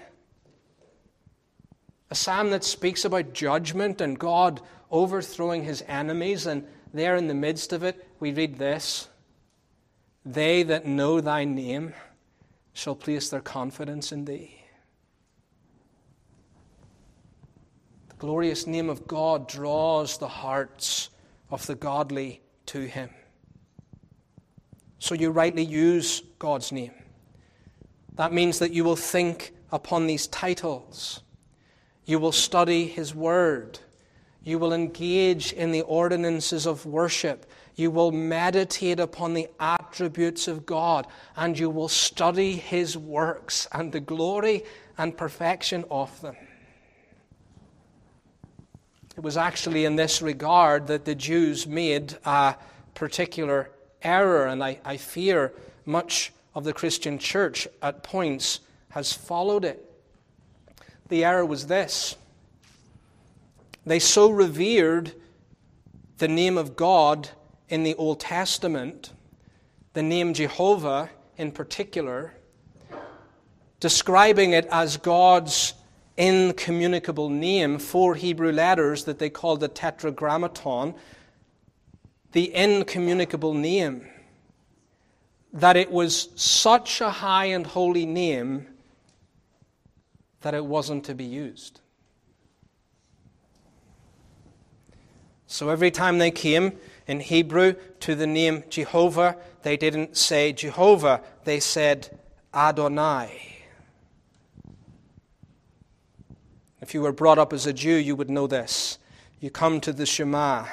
[2.11, 4.61] A psalm that speaks about judgment and God
[4.91, 9.07] overthrowing his enemies, and there in the midst of it, we read this
[10.25, 11.93] They that know thy name
[12.73, 14.63] shall place their confidence in thee.
[18.09, 21.09] The glorious name of God draws the hearts
[21.49, 23.09] of the godly to him.
[24.99, 26.91] So you rightly use God's name.
[28.15, 31.21] That means that you will think upon these titles.
[32.05, 33.79] You will study His Word.
[34.43, 37.45] You will engage in the ordinances of worship.
[37.75, 41.07] You will meditate upon the attributes of God.
[41.35, 44.63] And you will study His works and the glory
[44.97, 46.35] and perfection of them.
[49.17, 52.55] It was actually in this regard that the Jews made a
[52.93, 53.69] particular
[54.01, 55.53] error, and I, I fear
[55.85, 59.89] much of the Christian church at points has followed it.
[61.09, 62.15] The error was this
[63.85, 65.13] they so revered
[66.17, 67.29] the name of God
[67.69, 69.11] in the Old Testament,
[69.93, 72.33] the name Jehovah in particular,
[73.79, 75.73] describing it as God's
[76.17, 80.95] incommunicable name, four Hebrew letters that they called the Tetragrammaton,
[82.31, 84.07] the incommunicable name
[85.53, 88.67] that it was such a high and holy name
[90.41, 91.79] that it wasn't to be used.
[95.47, 96.73] So every time they came
[97.07, 102.19] in Hebrew to the name Jehovah, they didn't say Jehovah, they said
[102.53, 103.54] Adonai.
[106.85, 108.99] If you were brought up as a Jew, you would know this.
[109.39, 110.67] You come to the Shema.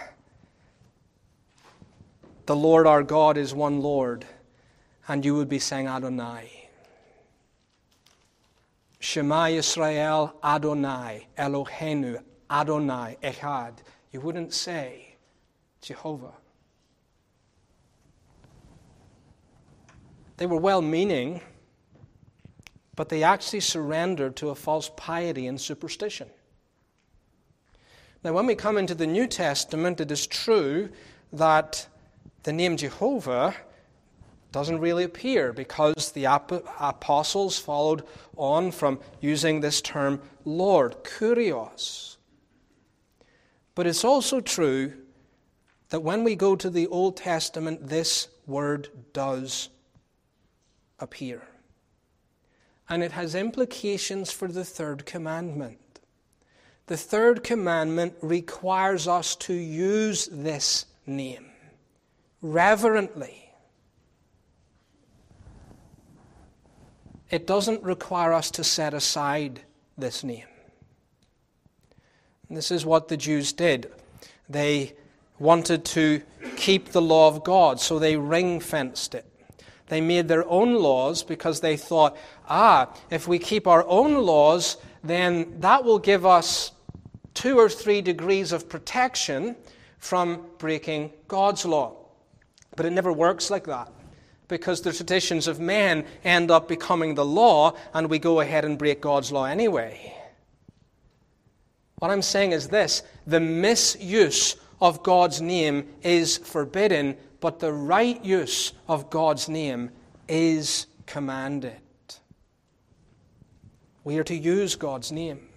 [2.45, 4.27] The Lord our God is one Lord
[5.09, 6.69] and you would be saying Adonai.
[9.01, 13.79] Shema Yisrael Adonai, Eloheinu Adonai Echad.
[14.13, 15.15] You wouldn't say
[15.81, 16.35] Jehovah.
[20.37, 21.41] They were well meaning,
[22.95, 26.29] but they actually surrendered to a false piety and superstition.
[28.25, 30.91] Now, when we come into the New Testament, it is true
[31.33, 31.89] that
[32.45, 33.55] the name Jehovah
[34.53, 38.05] doesn't really appear because the apostles followed
[38.37, 42.17] on from using this term Lord, kurios.
[43.75, 44.93] But it's also true
[45.89, 49.71] that when we go to the Old Testament, this word does
[51.01, 51.43] appear.
[52.93, 55.79] And it has implications for the third commandment.
[56.87, 61.47] The third commandment requires us to use this name
[62.43, 63.43] reverently
[67.33, 69.63] it doesn't require us to set aside
[69.97, 70.45] this name.
[72.49, 73.91] And this is what the Jews did.
[74.51, 74.93] They
[75.39, 76.21] wanted to
[76.57, 79.32] keep the law of God, so they ring fenced it.
[79.93, 82.17] They made their own laws because they thought,
[82.49, 86.73] ah, if we keep our own laws, then that will give us
[87.35, 89.55] two or three degrees of protection
[89.99, 91.95] from breaking God's law.
[92.75, 93.93] But it never works like that
[94.49, 98.79] because the traditions of men end up becoming the law and we go ahead and
[98.79, 100.17] break God's law anyway.
[101.97, 108.25] What I'm saying is this the misuse of God's name is forbidden, but the right
[108.25, 109.91] use of God's name
[110.29, 111.81] is commanded.
[114.05, 115.49] We are to use God's name.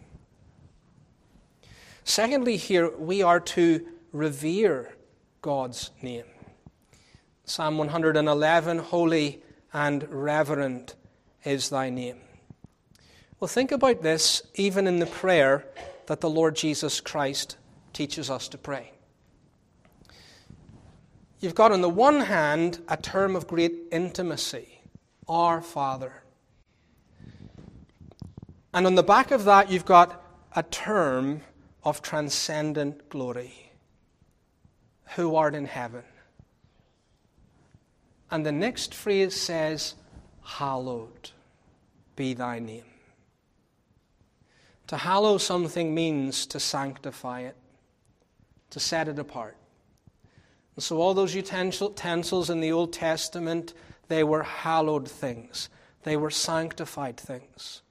[2.04, 4.96] Secondly, here, we are to revere
[5.44, 6.26] God's name.
[7.44, 10.96] Psalm 111 Holy and reverent
[11.44, 12.18] is thy name.
[13.40, 15.68] Well, think about this even in the prayer
[16.08, 17.58] that the Lord Jesus Christ
[17.94, 18.95] teaches us to pray.
[21.46, 24.82] You've got, on the one hand, a term of great intimacy,
[25.30, 26.24] Our Father.
[28.74, 30.26] And on the back of that, you've got
[30.56, 31.42] a term
[31.84, 33.72] of transcendent glory,
[35.16, 36.02] who art in heaven.
[38.32, 39.94] And the next phrase says,
[40.42, 41.30] Hallowed
[42.16, 42.90] be thy name.
[44.88, 47.56] To hallow something means to sanctify it,
[48.72, 49.56] to set it apart.
[50.76, 53.74] And so, all those utensils in the Old Testament,
[54.08, 55.70] they were hallowed things,
[56.04, 57.82] they were sanctified things.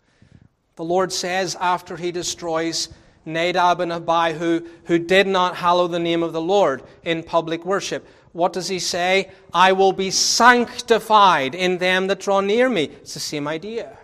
[0.76, 2.88] The Lord says after he destroys
[3.24, 8.06] Nadab and Abihu, who did not hallow the name of the Lord in public worship,
[8.32, 9.30] what does he say?
[9.52, 12.84] I will be sanctified in them that draw near me.
[12.84, 13.96] It's the same idea.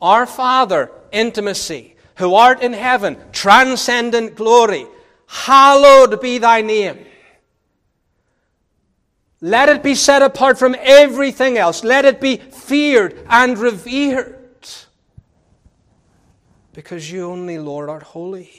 [0.00, 4.86] Our Father, intimacy, who art in heaven, transcendent glory,
[5.32, 7.06] hallowed be thy name.
[9.40, 11.82] Let it be set apart from everything else.
[11.82, 14.38] Let it be feared and revered.
[16.74, 18.50] Because you only, Lord, art holy.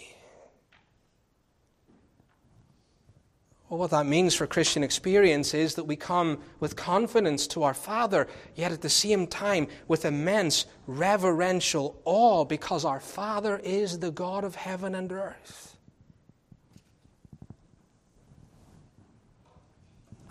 [3.69, 7.73] Well, what that means for Christian experience is that we come with confidence to our
[7.73, 14.11] Father, yet at the same time with immense reverential awe because our Father is the
[14.11, 15.72] God of heaven and earth.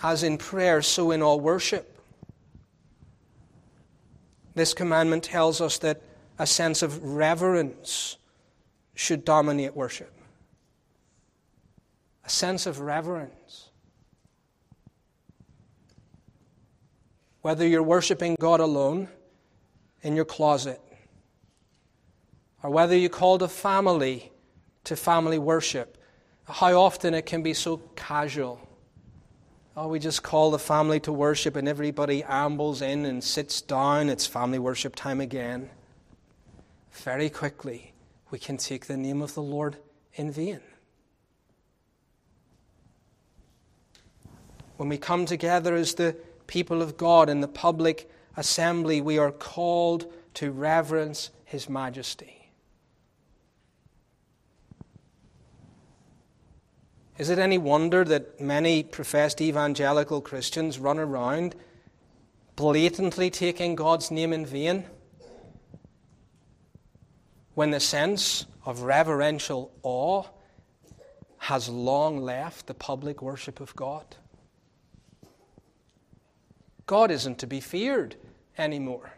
[0.03, 1.99] As in prayer, so in all worship.
[4.55, 6.03] This commandment tells us that
[6.39, 8.17] a sense of reverence
[8.95, 10.13] should dominate worship
[12.25, 13.71] a sense of reverence.
[17.41, 19.09] Whether you're worshiping God alone
[20.03, 20.81] in your closet,
[22.63, 24.31] or whether you called a family
[24.85, 25.99] to family worship,
[26.45, 28.61] how often it can be so casual.
[29.75, 34.11] Oh, we just call the family to worship and everybody ambles in and sits down.
[34.11, 35.71] It's family worship time again.
[36.93, 37.95] Very quickly,
[38.31, 39.79] we can take the name of the Lord
[40.15, 40.61] in vain.
[44.77, 46.17] When we come together as the
[46.47, 52.42] people of God in the public assembly, we are called to reverence His majesty.
[57.19, 61.55] Is it any wonder that many professed evangelical Christians run around
[62.57, 64.85] blatantly taking God's name in vain?
[67.55, 70.25] When the sense of reverential awe
[71.37, 74.17] has long left the public worship of God?
[76.87, 78.17] God isn't to be feared
[78.57, 79.13] anymore.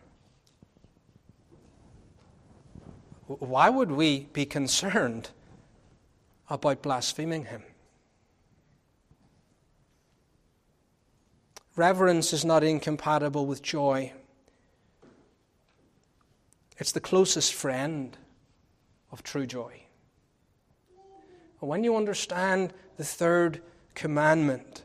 [3.27, 5.31] Why would we be concerned
[6.51, 7.63] about blaspheming Him?
[11.77, 14.13] Reverence is not incompatible with joy.
[16.79, 18.17] It's the closest friend
[19.11, 19.81] of true joy.
[21.61, 23.63] When you understand the third
[23.95, 24.85] commandment,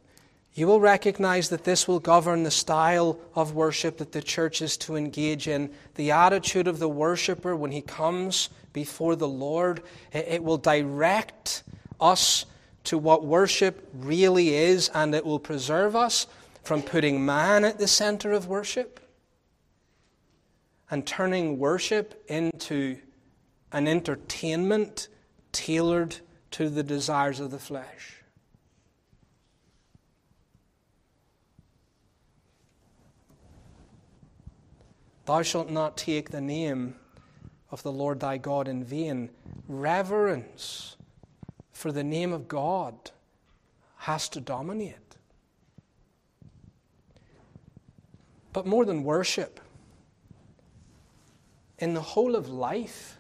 [0.54, 4.78] you will recognize that this will govern the style of worship that the church is
[4.78, 5.72] to engage in.
[5.96, 11.64] The attitude of the worshiper when he comes before the Lord, it will direct
[12.00, 12.46] us
[12.86, 16.28] to what worship really is, and it will preserve us
[16.70, 19.00] from putting man at the center of worship
[20.92, 22.96] and turning worship into
[23.72, 25.08] an entertainment
[25.52, 26.18] tailored
[26.52, 28.18] to the desires of the flesh.
[35.26, 36.94] Thou shalt not take the name
[37.72, 39.32] of the Lord thy God in vain.
[39.68, 40.98] Reverence
[41.74, 43.10] for the name of God
[43.98, 45.10] has to dominate.
[48.54, 49.60] But more than worship,
[51.78, 53.18] in the whole of life,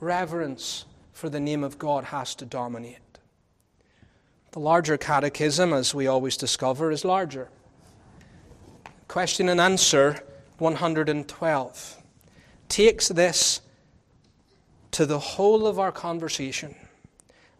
[0.00, 2.98] reverence for the name of God has to dominate.
[4.50, 7.48] The larger catechism, as we always discover, is larger.
[9.08, 10.22] Question and answer
[10.58, 12.02] 112
[12.68, 13.60] takes this
[14.92, 16.74] to the whole of our conversation.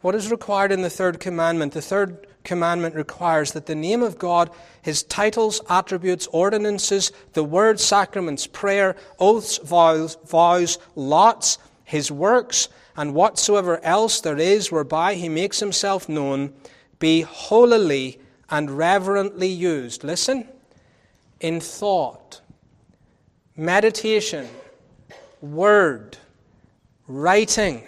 [0.00, 1.72] What is required in the third commandment?
[1.72, 4.50] The third commandment requires that the name of God,
[4.82, 13.14] his titles, attributes, ordinances, the word, sacraments, prayer, oaths, vows, vows, lots, his works, and
[13.14, 16.52] whatsoever else there is whereby he makes himself known,
[16.98, 18.20] be holily
[18.50, 20.04] and reverently used.
[20.04, 20.46] Listen,
[21.40, 22.40] in thought,
[23.56, 24.48] meditation,
[25.40, 26.16] word,
[27.08, 27.84] writing,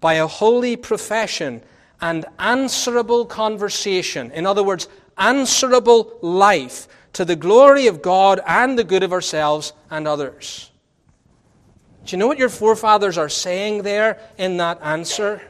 [0.00, 1.62] by a holy profession
[2.00, 4.30] and answerable conversation.
[4.32, 9.72] In other words, answerable life to the glory of God and the good of ourselves
[9.90, 10.70] and others.
[12.04, 15.42] Do you know what your forefathers are saying there in that answer?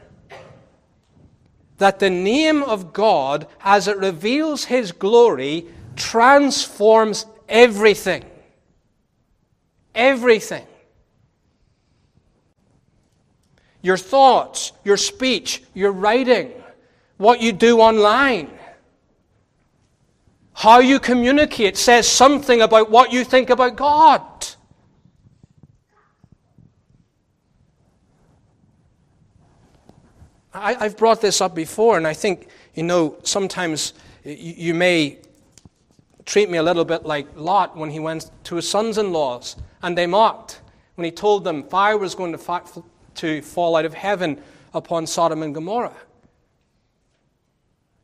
[1.77, 8.25] That the name of God, as it reveals His glory, transforms everything.
[9.93, 10.65] Everything
[13.81, 16.51] your thoughts, your speech, your writing,
[17.17, 18.49] what you do online.
[20.53, 24.21] How you communicate says something about what you think about God.
[30.53, 35.19] I, have brought this up before, and I think, you know, sometimes you, may
[36.25, 39.55] treat me a little bit like Lot when he went to his sons in laws,
[39.83, 40.61] and they mocked
[40.95, 42.37] when he told them fire was going to
[43.17, 44.41] to fall out of heaven
[44.73, 45.95] upon Sodom and Gomorrah.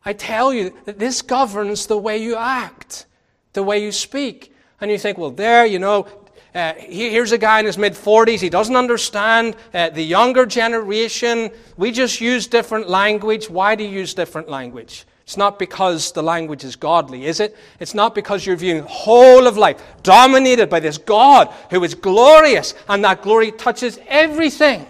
[0.05, 3.05] I tell you that this governs the way you act,
[3.53, 4.53] the way you speak.
[4.81, 6.07] And you think, well, there, you know,
[6.53, 8.39] uh, here's a guy in his mid 40s.
[8.39, 11.49] He doesn't understand uh, the younger generation.
[11.77, 13.49] We just use different language.
[13.49, 15.05] Why do you use different language?
[15.23, 17.55] It's not because the language is godly, is it?
[17.79, 21.95] It's not because you're viewing the whole of life dominated by this God who is
[21.95, 24.85] glorious and that glory touches everything.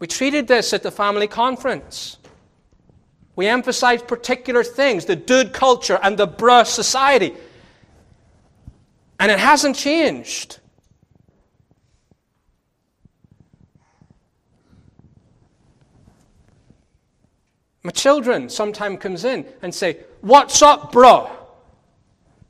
[0.00, 2.16] We treated this at the family conference.
[3.36, 7.34] We emphasized particular things the dude culture and the bruh society.
[9.20, 10.58] And it hasn't changed.
[17.82, 21.30] My children sometimes comes in and say, What's up, bro?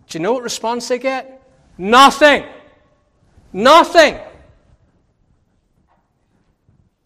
[0.08, 1.42] Do you know what response they get?
[1.78, 2.44] Nothing.
[3.52, 4.18] Nothing.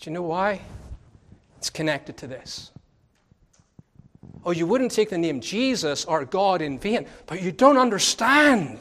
[0.05, 0.61] Do you know why?
[1.57, 2.71] It's connected to this.
[4.45, 8.81] Oh, you wouldn't take the name Jesus or God in vain, but you don't understand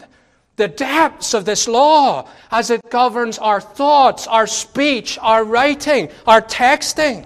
[0.58, 6.42] the depths of this law as it governs our thoughts, our speech, our writing, our
[6.42, 7.26] texting,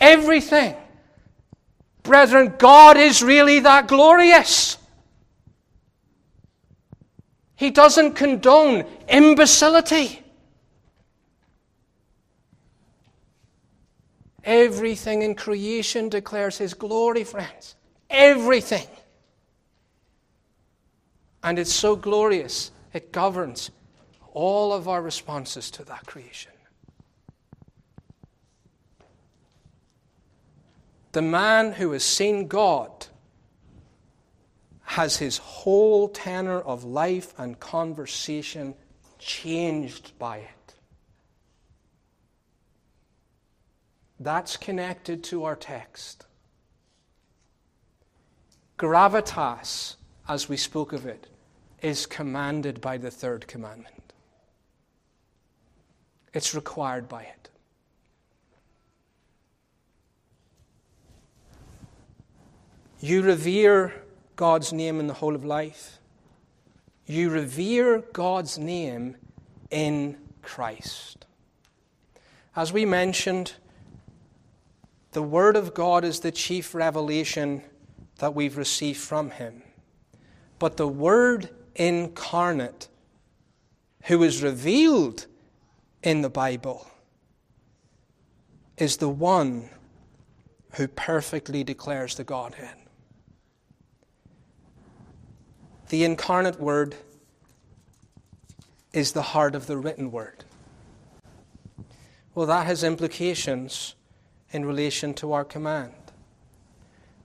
[0.00, 0.74] everything.
[2.04, 4.78] Brethren, God is really that glorious.
[7.54, 10.22] He doesn't condone imbecility.
[14.46, 17.74] Everything in creation declares His glory, friends.
[18.08, 18.86] Everything.
[21.42, 23.70] And it's so glorious, it governs
[24.32, 26.52] all of our responses to that creation.
[31.12, 33.06] The man who has seen God
[34.82, 38.74] has his whole tenor of life and conversation
[39.18, 40.55] changed by it.
[44.18, 46.26] That's connected to our text.
[48.78, 49.96] Gravitas,
[50.28, 51.26] as we spoke of it,
[51.82, 54.12] is commanded by the third commandment.
[56.32, 57.50] It's required by it.
[63.00, 63.94] You revere
[64.36, 65.98] God's name in the whole of life.
[67.06, 69.16] You revere God's name
[69.70, 71.26] in Christ.
[72.54, 73.54] As we mentioned,
[75.16, 77.62] the Word of God is the chief revelation
[78.18, 79.62] that we've received from Him.
[80.58, 82.88] But the Word incarnate,
[84.02, 85.24] who is revealed
[86.02, 86.86] in the Bible,
[88.76, 89.70] is the one
[90.74, 92.76] who perfectly declares the Godhead.
[95.88, 96.94] The incarnate Word
[98.92, 100.44] is the heart of the written Word.
[102.34, 103.95] Well, that has implications
[104.56, 105.92] in relation to our command.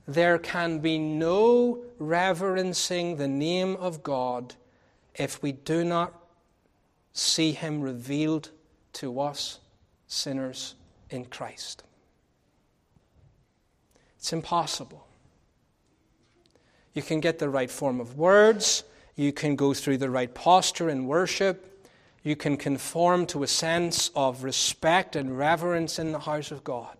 [0.06, 4.56] There can be no reverencing the name of God
[5.16, 6.14] if we do not
[7.14, 8.52] see Him revealed
[8.94, 9.60] to us,
[10.08, 10.76] sinners
[11.10, 11.84] in Christ.
[14.18, 15.08] It's impossible.
[16.94, 18.84] You can get the right form of words,
[19.16, 21.88] you can go through the right posture in worship,
[22.24, 26.98] you can conform to a sense of respect and reverence in the house of God.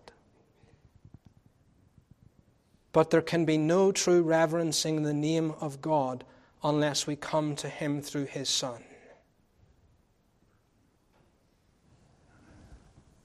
[2.92, 6.24] But there can be no true reverencing the name of God
[6.62, 8.82] unless we come to Him through His Son.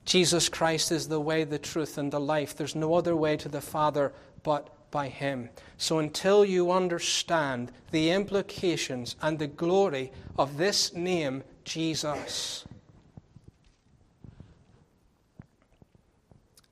[0.06, 2.56] Jesus Christ is the way, the truth, and the life.
[2.56, 5.50] There's no other way to the Father but by Him.
[5.78, 12.64] So until you understand the implications and the glory of this name, Jesus,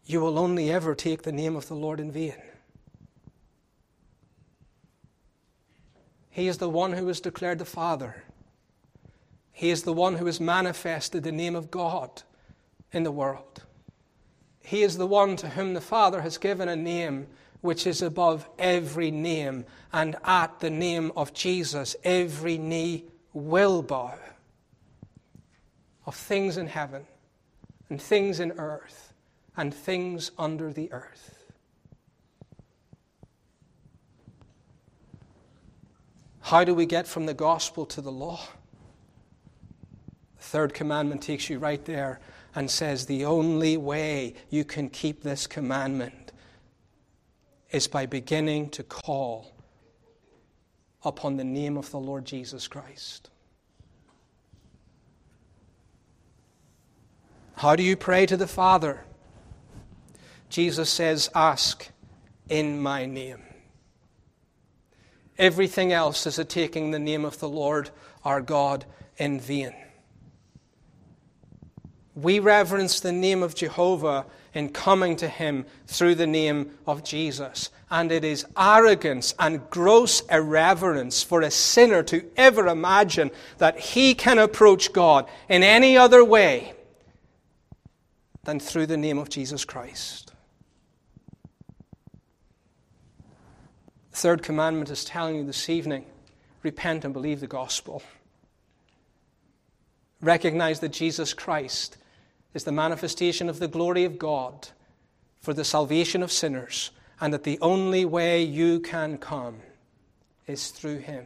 [0.05, 2.35] you will only ever take the name of the Lord in vain.
[6.35, 8.25] He is the one who is declared the Father.
[9.53, 12.23] He is the one who has manifested the name of God
[12.91, 13.63] in the world.
[14.61, 17.27] He is the one to whom the Father has given a name
[17.61, 19.63] which is above every name,
[19.93, 24.15] and at the name of Jesus, every knee will bow
[26.05, 27.07] of things in heaven,
[27.89, 29.13] and things in earth,
[29.55, 31.34] and things under the earth.
[36.45, 38.39] How do we get from the gospel to the law?
[40.37, 42.19] The third commandment takes you right there
[42.53, 46.31] and says the only way you can keep this commandment
[47.71, 49.55] is by beginning to call
[51.03, 53.31] upon the name of the Lord Jesus Christ.
[57.55, 59.03] How do you pray to the Father?
[60.49, 61.89] Jesus says, Ask
[62.49, 63.41] in my name.
[65.37, 67.89] Everything else is a taking the name of the Lord
[68.23, 68.85] our God
[69.17, 69.73] in vain.
[72.15, 77.69] We reverence the name of Jehovah in coming to Him through the name of Jesus.
[77.91, 84.15] And it is arrogance and gross irreverence for a sinner to ever imagine that he
[84.15, 86.73] can approach God in any other way
[88.45, 90.31] than through the name of Jesus Christ.
[94.15, 96.05] The third commandment is telling you this evening
[96.63, 98.01] repent and believe the gospel.
[100.21, 101.97] Recognize that Jesus Christ
[102.53, 104.69] is the manifestation of the glory of God
[105.41, 109.57] for the salvation of sinners, and that the only way you can come
[110.47, 111.25] is through Him.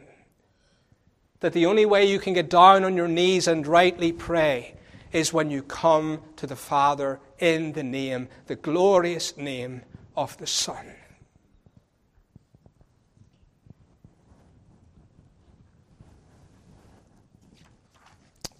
[1.38, 4.74] That the only way you can get down on your knees and rightly pray
[5.12, 9.82] is when you come to the Father in the name, the glorious name
[10.16, 10.96] of the Son.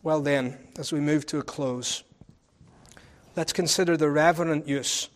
[0.02, 2.04] Well, then, as we move to a close,
[3.36, 5.10] let's consider the reverent use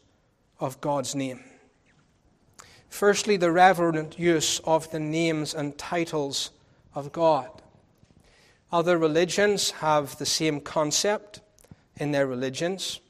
[0.61, 1.43] of God's name.
[2.91, 6.51] Firstly, the reverent use of the names and titles
[6.95, 7.51] of God.
[8.70, 11.41] Other religions have the same concept
[11.97, 13.01] in their religions.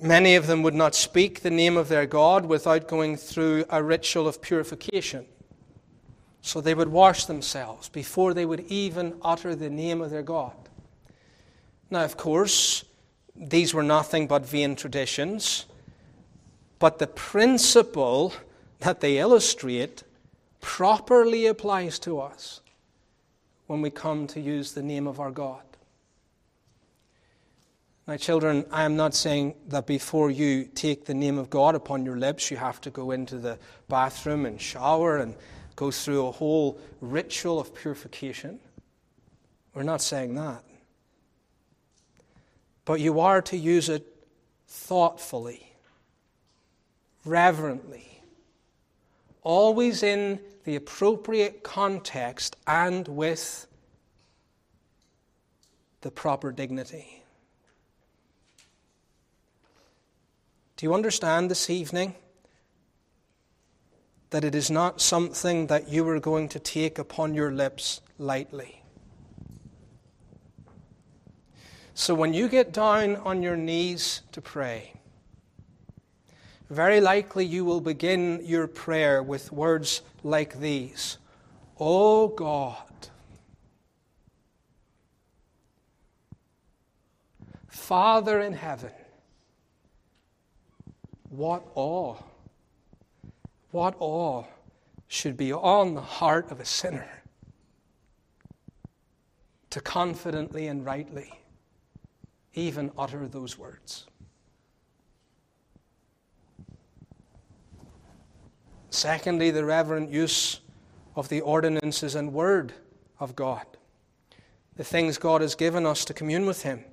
[0.00, 3.82] Many of them would not speak the name of their God without going through a
[3.82, 5.24] ritual of purification.
[6.44, 10.52] So they would wash themselves before they would even utter the name of their God.
[11.90, 12.84] Now, of course,
[13.34, 15.64] these were nothing but vain traditions,
[16.78, 18.34] but the principle
[18.80, 20.02] that they illustrate
[20.60, 22.60] properly applies to us
[23.66, 25.62] when we come to use the name of our God.
[28.06, 32.04] Now, children, I am not saying that before you take the name of God upon
[32.04, 35.34] your lips, you have to go into the bathroom and shower and
[35.76, 38.60] go through a whole ritual of purification.
[39.74, 40.64] We're not saying that.
[42.84, 44.06] But you are to use it
[44.68, 45.72] thoughtfully,
[47.24, 48.20] reverently,
[49.42, 53.66] always in the appropriate context and with
[56.02, 57.22] the proper dignity.
[60.76, 62.14] Do you understand this evening
[64.34, 68.82] that it is not something that you are going to take upon your lips lightly?
[71.94, 74.94] So when you get down on your knees to pray,
[76.68, 81.18] very likely you will begin your prayer with words like these
[81.78, 83.08] Oh God,
[87.68, 88.90] Father in heaven,
[91.30, 92.16] what awe,
[93.74, 94.44] what awe
[95.08, 97.24] should be on the heart of a sinner
[99.68, 101.32] to confidently and rightly
[102.52, 104.06] even utter those words.
[108.90, 110.60] Secondly, the reverent use
[111.16, 112.72] of the ordinances and word
[113.18, 113.66] of God.
[114.76, 116.84] The things God has given us to commune with Him,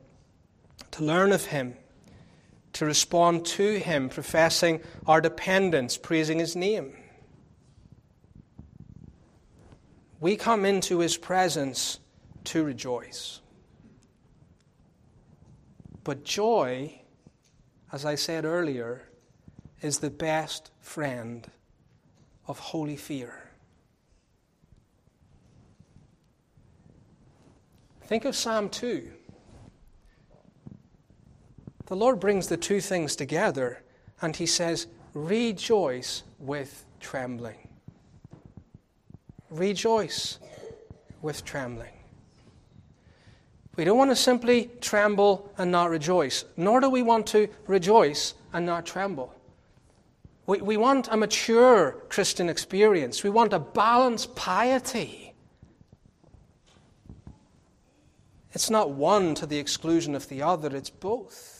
[0.89, 1.75] to learn of Him,
[2.73, 6.95] to respond to Him, professing our dependence, praising His name.
[10.19, 11.99] We come into His presence
[12.45, 13.41] to rejoice.
[16.03, 17.01] But joy,
[17.91, 19.03] as I said earlier,
[19.81, 21.47] is the best friend
[22.47, 23.49] of holy fear.
[28.03, 29.11] Think of Psalm 2.
[31.91, 33.83] The Lord brings the two things together
[34.21, 37.67] and he says, Rejoice with trembling.
[39.49, 40.39] Rejoice
[41.21, 41.91] with trembling.
[43.75, 48.35] We don't want to simply tremble and not rejoice, nor do we want to rejoice
[48.53, 49.35] and not tremble.
[50.45, 53.21] We, we want a mature Christian experience.
[53.21, 55.33] We want a balanced piety.
[58.53, 61.50] It's not one to the exclusion of the other, it's both.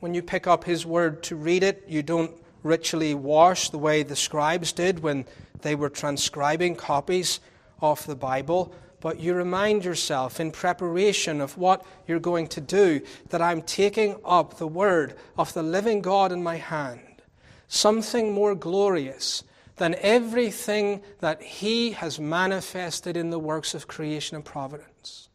[0.00, 2.32] When you pick up His Word to read it, you don't
[2.62, 5.24] ritually wash the way the scribes did when
[5.62, 7.40] they were transcribing copies
[7.80, 13.00] of the Bible but you remind yourself in preparation of what you're going to do
[13.30, 17.22] that I'm taking up the word of the living God in my hand,
[17.66, 19.42] something more glorious
[19.76, 25.29] than everything that He has manifested in the works of creation and providence.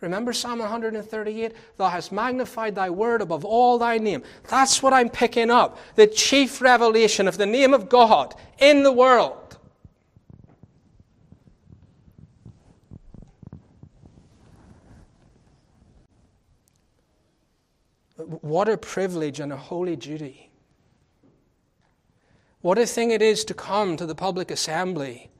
[0.00, 1.52] Remember Psalm 138?
[1.76, 4.22] Thou hast magnified thy word above all thy name.
[4.48, 5.78] That's what I'm picking up.
[5.94, 9.58] The chief revelation of the name of God in the world.
[18.16, 20.50] What a privilege and a holy duty.
[22.62, 25.30] What a thing it is to come to the public assembly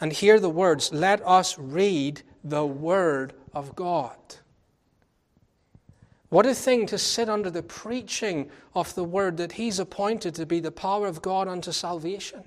[0.00, 4.16] and hear the words, Let us read the Word of God.
[6.28, 10.46] What a thing to sit under the preaching of the Word that He's appointed to
[10.46, 12.42] be the power of God unto salvation.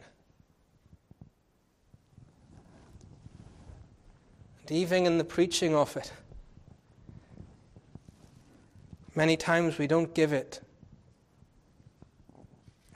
[4.61, 6.11] And even in the preaching of it,
[9.17, 10.61] Many times we don't give it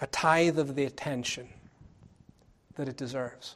[0.02, 1.50] a tithe of the attention
[2.76, 3.56] that it deserves.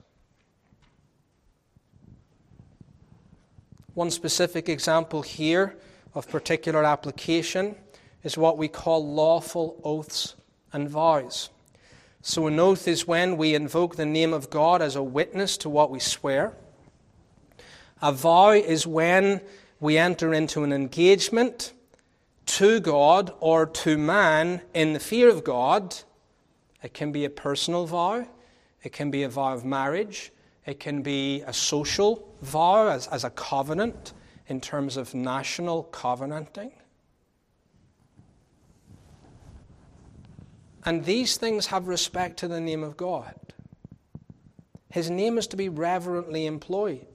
[3.96, 5.78] One specific example here
[6.14, 7.76] of particular application
[8.24, 10.36] is what we call lawful oaths
[10.74, 11.50] and vows.
[12.22, 15.70] So, an oath is when we invoke the name of God as a witness to
[15.70, 16.52] what we swear.
[18.02, 19.40] A vow is when
[19.80, 21.72] we enter into an engagement
[22.48, 25.96] to God or to man in the fear of God.
[26.84, 28.28] It can be a personal vow,
[28.84, 30.34] it can be a vow of marriage,
[30.66, 34.14] it can be a social vow as, as a covenant
[34.48, 36.72] in terms of national covenanting.
[40.86, 43.34] And these things have respect to the name of God.
[44.92, 47.08] His name is to be reverently employed.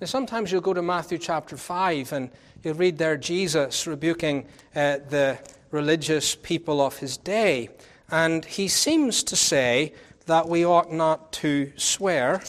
[0.00, 2.30] Now, sometimes you'll go to Matthew chapter 5 and
[2.62, 5.38] you'll read there Jesus rebuking uh, the
[5.70, 7.70] religious people of his day.
[8.10, 9.94] And he seems to say
[10.26, 12.42] that we ought not to swear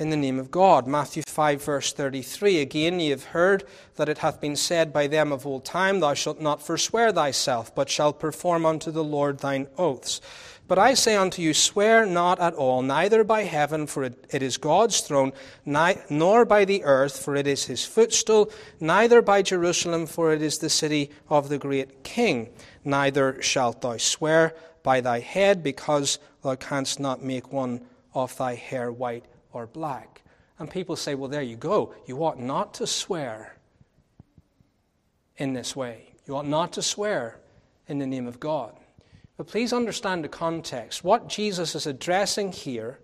[0.00, 0.86] in the name of God.
[0.86, 2.60] Matthew 5, verse 33.
[2.60, 3.64] Again, ye have heard
[3.96, 7.74] that it hath been said by them of old time, Thou shalt not forswear thyself,
[7.74, 10.22] but shalt perform unto the Lord thine oaths.
[10.66, 14.42] But I say unto you, swear not at all, neither by heaven, for it, it
[14.42, 15.32] is God's throne,
[15.66, 20.58] nor by the earth, for it is his footstool, neither by Jerusalem, for it is
[20.58, 22.48] the city of the great king.
[22.84, 27.82] Neither shalt thou swear by thy head, because thou canst not make one
[28.14, 30.22] of thy hair white or black.
[30.58, 31.94] And people say, well, there you go.
[32.06, 33.56] You ought not to swear
[35.36, 36.12] in this way.
[36.26, 37.38] You ought not to swear
[37.88, 38.76] in the name of God.
[39.36, 41.02] But please understand the context.
[41.02, 42.98] What Jesus is addressing here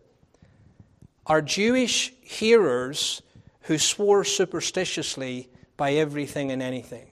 [1.25, 3.23] are Jewish hearers
[3.63, 7.11] who swore superstitiously by everything and anything.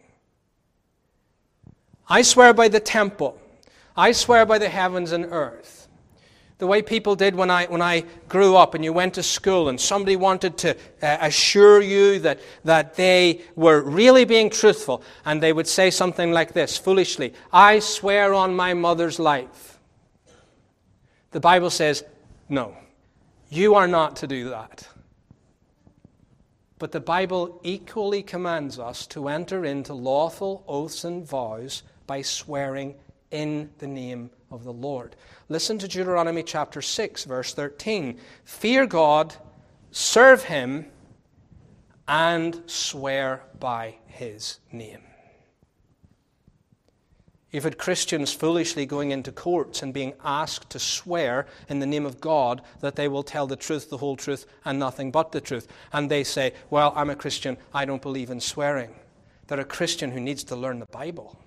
[2.08, 3.40] I swear by the temple.
[3.96, 5.73] I swear by the heavens and earth
[6.64, 9.68] the way people did when I, when I grew up and you went to school
[9.68, 15.02] and somebody wanted to uh, assure you that, that they were really being truthful.
[15.26, 19.78] And they would say something like this foolishly I swear on my mother's life.
[21.32, 22.02] The Bible says,
[22.48, 22.74] no,
[23.50, 24.88] you are not to do that.
[26.78, 32.94] But the Bible equally commands us to enter into lawful oaths and vows by swearing
[33.30, 35.14] in the name of the Lord.
[35.48, 38.18] Listen to Deuteronomy chapter 6, verse 13.
[38.44, 39.34] Fear God,
[39.90, 40.86] serve him,
[42.08, 45.00] and swear by his name.
[47.50, 52.04] You've had Christians foolishly going into courts and being asked to swear in the name
[52.04, 55.40] of God that they will tell the truth, the whole truth, and nothing but the
[55.40, 55.68] truth.
[55.92, 58.96] And they say, Well, I'm a Christian, I don't believe in swearing.
[59.46, 61.38] They're a Christian who needs to learn the Bible.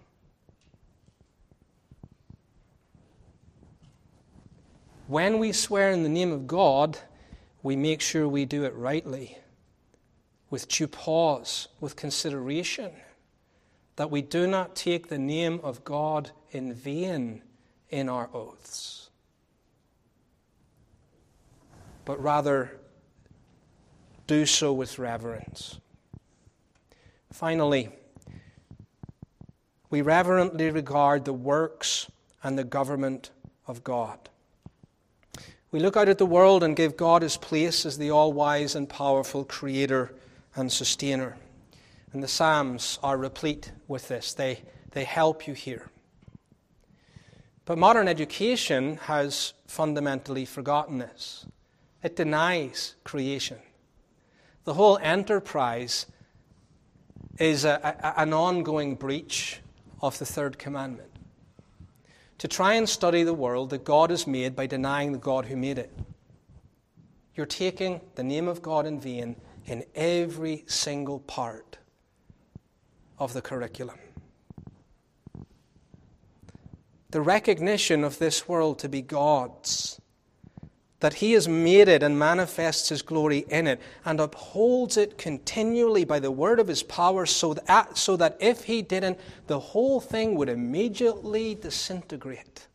[5.07, 6.97] When we swear in the name of God,
[7.63, 9.37] we make sure we do it rightly,
[10.49, 12.91] with due pause, with consideration
[13.95, 17.41] that we do not take the name of God in vain
[17.89, 19.09] in our oaths,
[22.03, 22.77] but rather
[24.27, 25.79] do so with reverence.
[27.31, 27.89] Finally,
[29.89, 32.11] we reverently regard the works
[32.43, 33.31] and the government
[33.67, 34.29] of God.
[35.69, 38.73] We look out at the world and give God his place as the all wise
[38.73, 40.13] and powerful creator
[40.55, 41.35] and sustainer.
[42.13, 44.61] And the Psalms are replete with this, they,
[44.91, 45.89] they help you here.
[47.65, 51.45] But modern education has fundamentally forgotten this.
[52.01, 53.57] It denies creation.
[54.63, 56.05] The whole enterprise
[57.39, 59.59] is a, a, an ongoing breach
[60.01, 61.06] of the third commandment.
[62.39, 65.55] To try and study the world that God has made by denying the God who
[65.55, 65.91] made it.
[67.33, 69.35] You're taking the name of God in vain
[69.65, 71.77] in every single part
[73.19, 73.99] of the curriculum.
[77.09, 79.99] The recognition of this world to be God's,
[80.99, 86.05] that He has made it and manifests His glory in it and upholds it continually
[86.05, 89.99] by the word of His power, so that, so that if He didn't, the whole
[89.99, 92.67] thing would immediately disintegrate.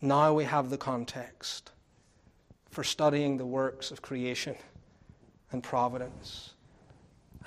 [0.00, 1.72] Now we have the context
[2.70, 4.54] for studying the works of creation
[5.50, 6.54] and providence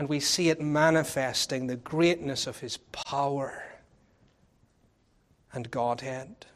[0.01, 3.63] and we see it manifesting the greatness of his power
[5.53, 6.47] and Godhead.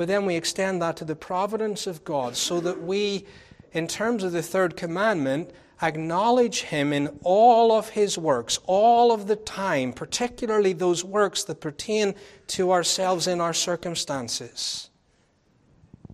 [0.00, 3.26] But then we extend that to the providence of God so that we,
[3.72, 5.50] in terms of the third commandment,
[5.82, 11.60] acknowledge Him in all of His works, all of the time, particularly those works that
[11.60, 12.14] pertain
[12.46, 14.88] to ourselves in our circumstances.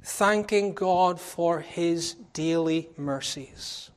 [0.02, 3.92] Thanking God for His daily mercies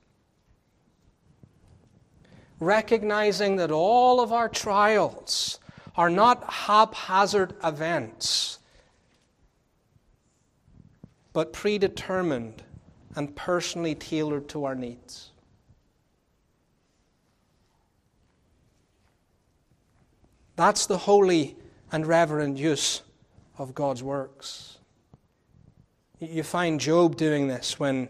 [2.60, 5.60] recognizing that all of our trials
[5.96, 8.59] are not haphazard events,
[11.40, 12.64] but predetermined
[13.16, 15.32] and personally tailored to our needs.
[20.58, 21.56] That's the holy
[21.94, 23.04] and reverent use
[23.58, 24.80] of God's works.
[26.20, 28.10] You find Job doing this when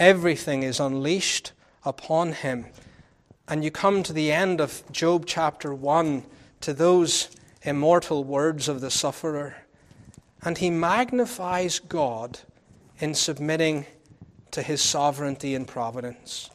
[0.00, 1.52] everything is unleashed
[1.84, 2.66] upon him
[3.46, 6.24] and you come to the end of Job chapter 1
[6.62, 7.28] to those
[7.62, 9.54] immortal words of the sufferer,
[10.42, 12.40] and he magnifies God
[12.98, 13.86] in submitting
[14.50, 16.50] to his sovereignty and providence.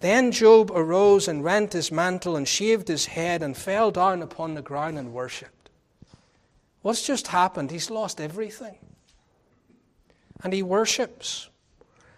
[0.00, 4.54] Then Job arose and rent his mantle and shaved his head and fell down upon
[4.54, 5.70] the ground and worshipped.
[6.82, 7.70] What's just happened?
[7.70, 8.78] He's lost everything.
[10.42, 11.48] And he worships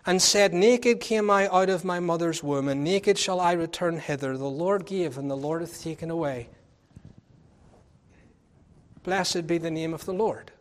[0.07, 3.99] and said, Naked came I out of my mother's womb, and naked shall I return
[3.99, 4.37] hither.
[4.39, 6.49] The Lord gave, and the Lord hath taken away.
[9.03, 10.53] Blessed be the name of the Lord.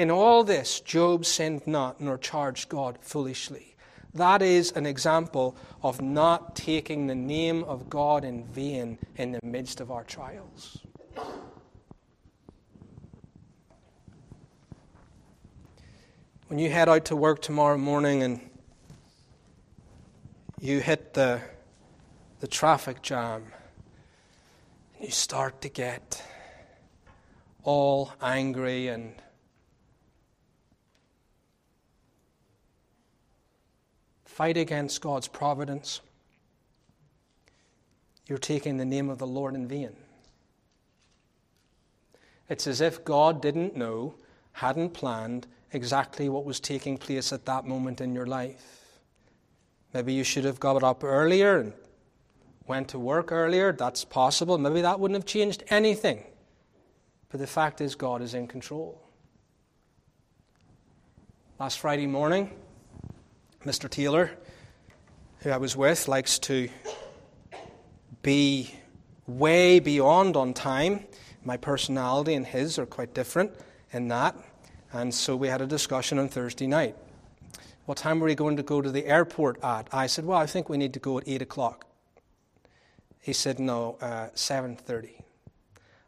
[0.00, 3.76] In all this, Job sinned not, nor charged God foolishly.
[4.14, 9.40] That is an example of not taking the name of God in vain in the
[9.42, 10.78] midst of our trials.
[16.46, 18.40] when you head out to work tomorrow morning and
[20.62, 21.42] you hit the,
[22.40, 23.44] the traffic jam,
[24.98, 26.24] you start to get
[27.64, 29.12] all angry and
[34.40, 36.00] fight against God's providence,
[38.26, 39.94] you're taking the name of the Lord in vain.
[42.48, 44.14] It's as if God didn't know,
[44.52, 49.02] hadn't planned, exactly what was taking place at that moment in your life.
[49.92, 51.74] Maybe you should have got up earlier and
[52.66, 53.72] went to work earlier.
[53.72, 54.56] That's possible.
[54.56, 56.24] Maybe that wouldn't have changed anything.
[57.28, 59.02] But the fact is, God is in control.
[61.58, 62.50] Last Friday morning,
[63.64, 63.90] Mr.
[63.90, 64.30] Taylor,
[65.40, 66.70] who I was with, likes to
[68.22, 68.74] be
[69.26, 71.04] way beyond on time.
[71.44, 73.52] My personality and his are quite different
[73.92, 74.34] in that.
[74.94, 76.96] And so we had a discussion on Thursday night.
[77.84, 79.88] What time were we going to go to the airport at?
[79.92, 81.86] I said, Well, I think we need to go at 8 o'clock.
[83.20, 85.10] He said, No, uh, 7.30.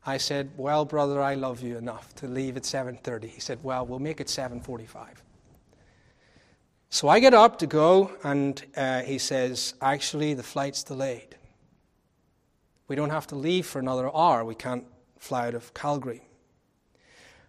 [0.06, 3.24] I said, Well, brother, I love you enough to leave at 7.30.
[3.26, 5.08] He said, Well, we'll make it 7.45.
[6.92, 11.36] So I get up to go, and uh, he says, Actually, the flight's delayed.
[12.86, 14.44] We don't have to leave for another hour.
[14.44, 14.84] We can't
[15.18, 16.20] fly out of Calgary.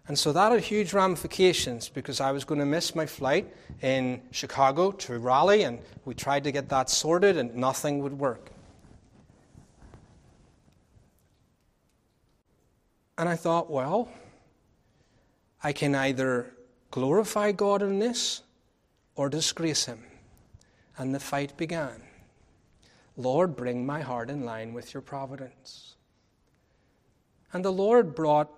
[0.08, 4.22] And so that had huge ramifications because I was going to miss my flight in
[4.30, 8.48] Chicago to Raleigh, and we tried to get that sorted, and nothing would work.
[13.18, 14.08] And I thought, well,
[15.62, 16.50] I can either
[16.90, 18.40] glorify God in this
[19.16, 20.02] or disgrace Him.
[20.96, 22.02] And the fight began.
[23.16, 25.96] Lord, bring my heart in line with your providence.
[27.52, 28.50] And the Lord brought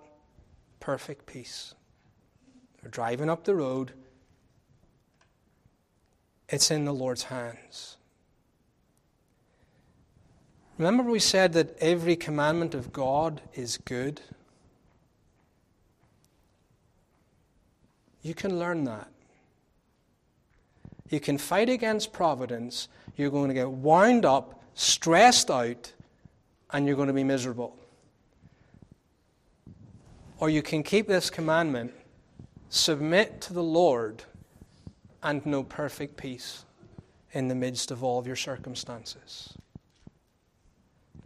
[0.79, 1.75] perfect peace.
[2.81, 3.93] We're driving up the road.
[6.49, 7.97] It's in the Lord's hands.
[10.77, 14.21] Remember, we said that every commandment of God is good?
[18.21, 19.07] You can learn that.
[21.09, 22.87] You can fight against providence.
[23.15, 25.93] You're going to get wound up, stressed out,
[26.71, 27.77] and you're going to be miserable.
[30.39, 31.93] Or you can keep this commandment,
[32.69, 34.23] submit to the Lord,
[35.23, 36.65] and know perfect peace
[37.31, 39.53] in the midst of all of your circumstances.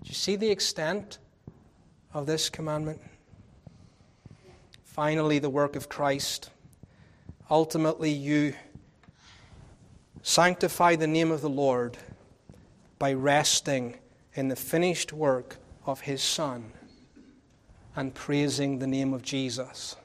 [0.01, 1.19] Do you see the extent
[2.13, 3.01] of this commandment?
[4.84, 6.49] Finally, the work of Christ.
[7.49, 8.53] Ultimately, you
[10.24, 11.97] Sanctify the name of the Lord
[12.99, 13.97] by resting
[14.36, 16.72] in the finished work of his Son
[17.95, 19.95] and praising the name of Jesus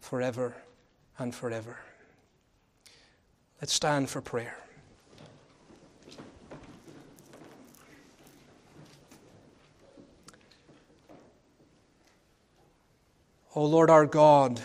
[0.00, 0.56] forever
[1.18, 1.78] and forever.
[3.60, 4.58] Let's stand for prayer.
[13.54, 14.60] O Lord our God,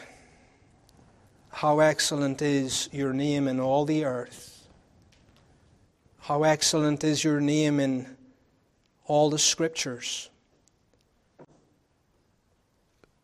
[1.49, 4.52] how excellent is your name in all the earth.
[6.23, 8.15] How excellent is your name in
[9.07, 10.29] all the scriptures.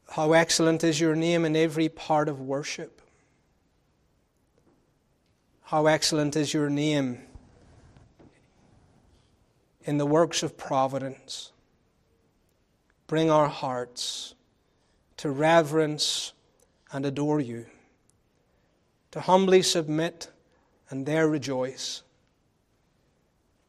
[0.10, 3.02] How excellent is your name in every part of worship.
[5.64, 7.22] How excellent is your name
[9.86, 11.54] in the works of providence.
[13.08, 14.36] Bring our hearts
[15.16, 16.34] to reverence
[16.92, 17.66] and adore you,
[19.12, 20.30] to humbly submit
[20.90, 22.04] and there rejoice.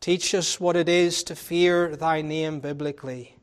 [0.01, 3.37] Teach us what it is to fear thy name biblically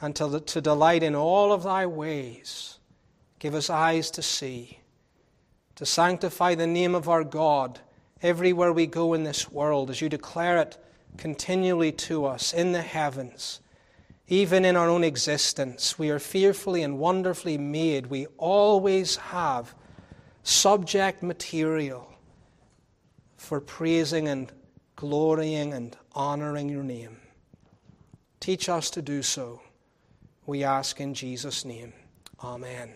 [0.00, 2.78] and to, to delight in all of thy ways.
[3.40, 4.78] Give us eyes to see,
[5.74, 7.80] to sanctify the name of our God
[8.22, 10.78] everywhere we go in this world as you declare it
[11.16, 13.60] continually to us in the heavens.
[14.28, 18.06] Even in our own existence, we are fearfully and wonderfully made.
[18.06, 19.74] We always have
[20.44, 22.10] subject material
[23.36, 24.50] for praising and
[25.04, 27.18] glorying and honoring your name.
[28.40, 29.60] Teach us to do so.
[30.46, 31.92] We ask in Jesus' name.
[32.42, 32.90] Amen.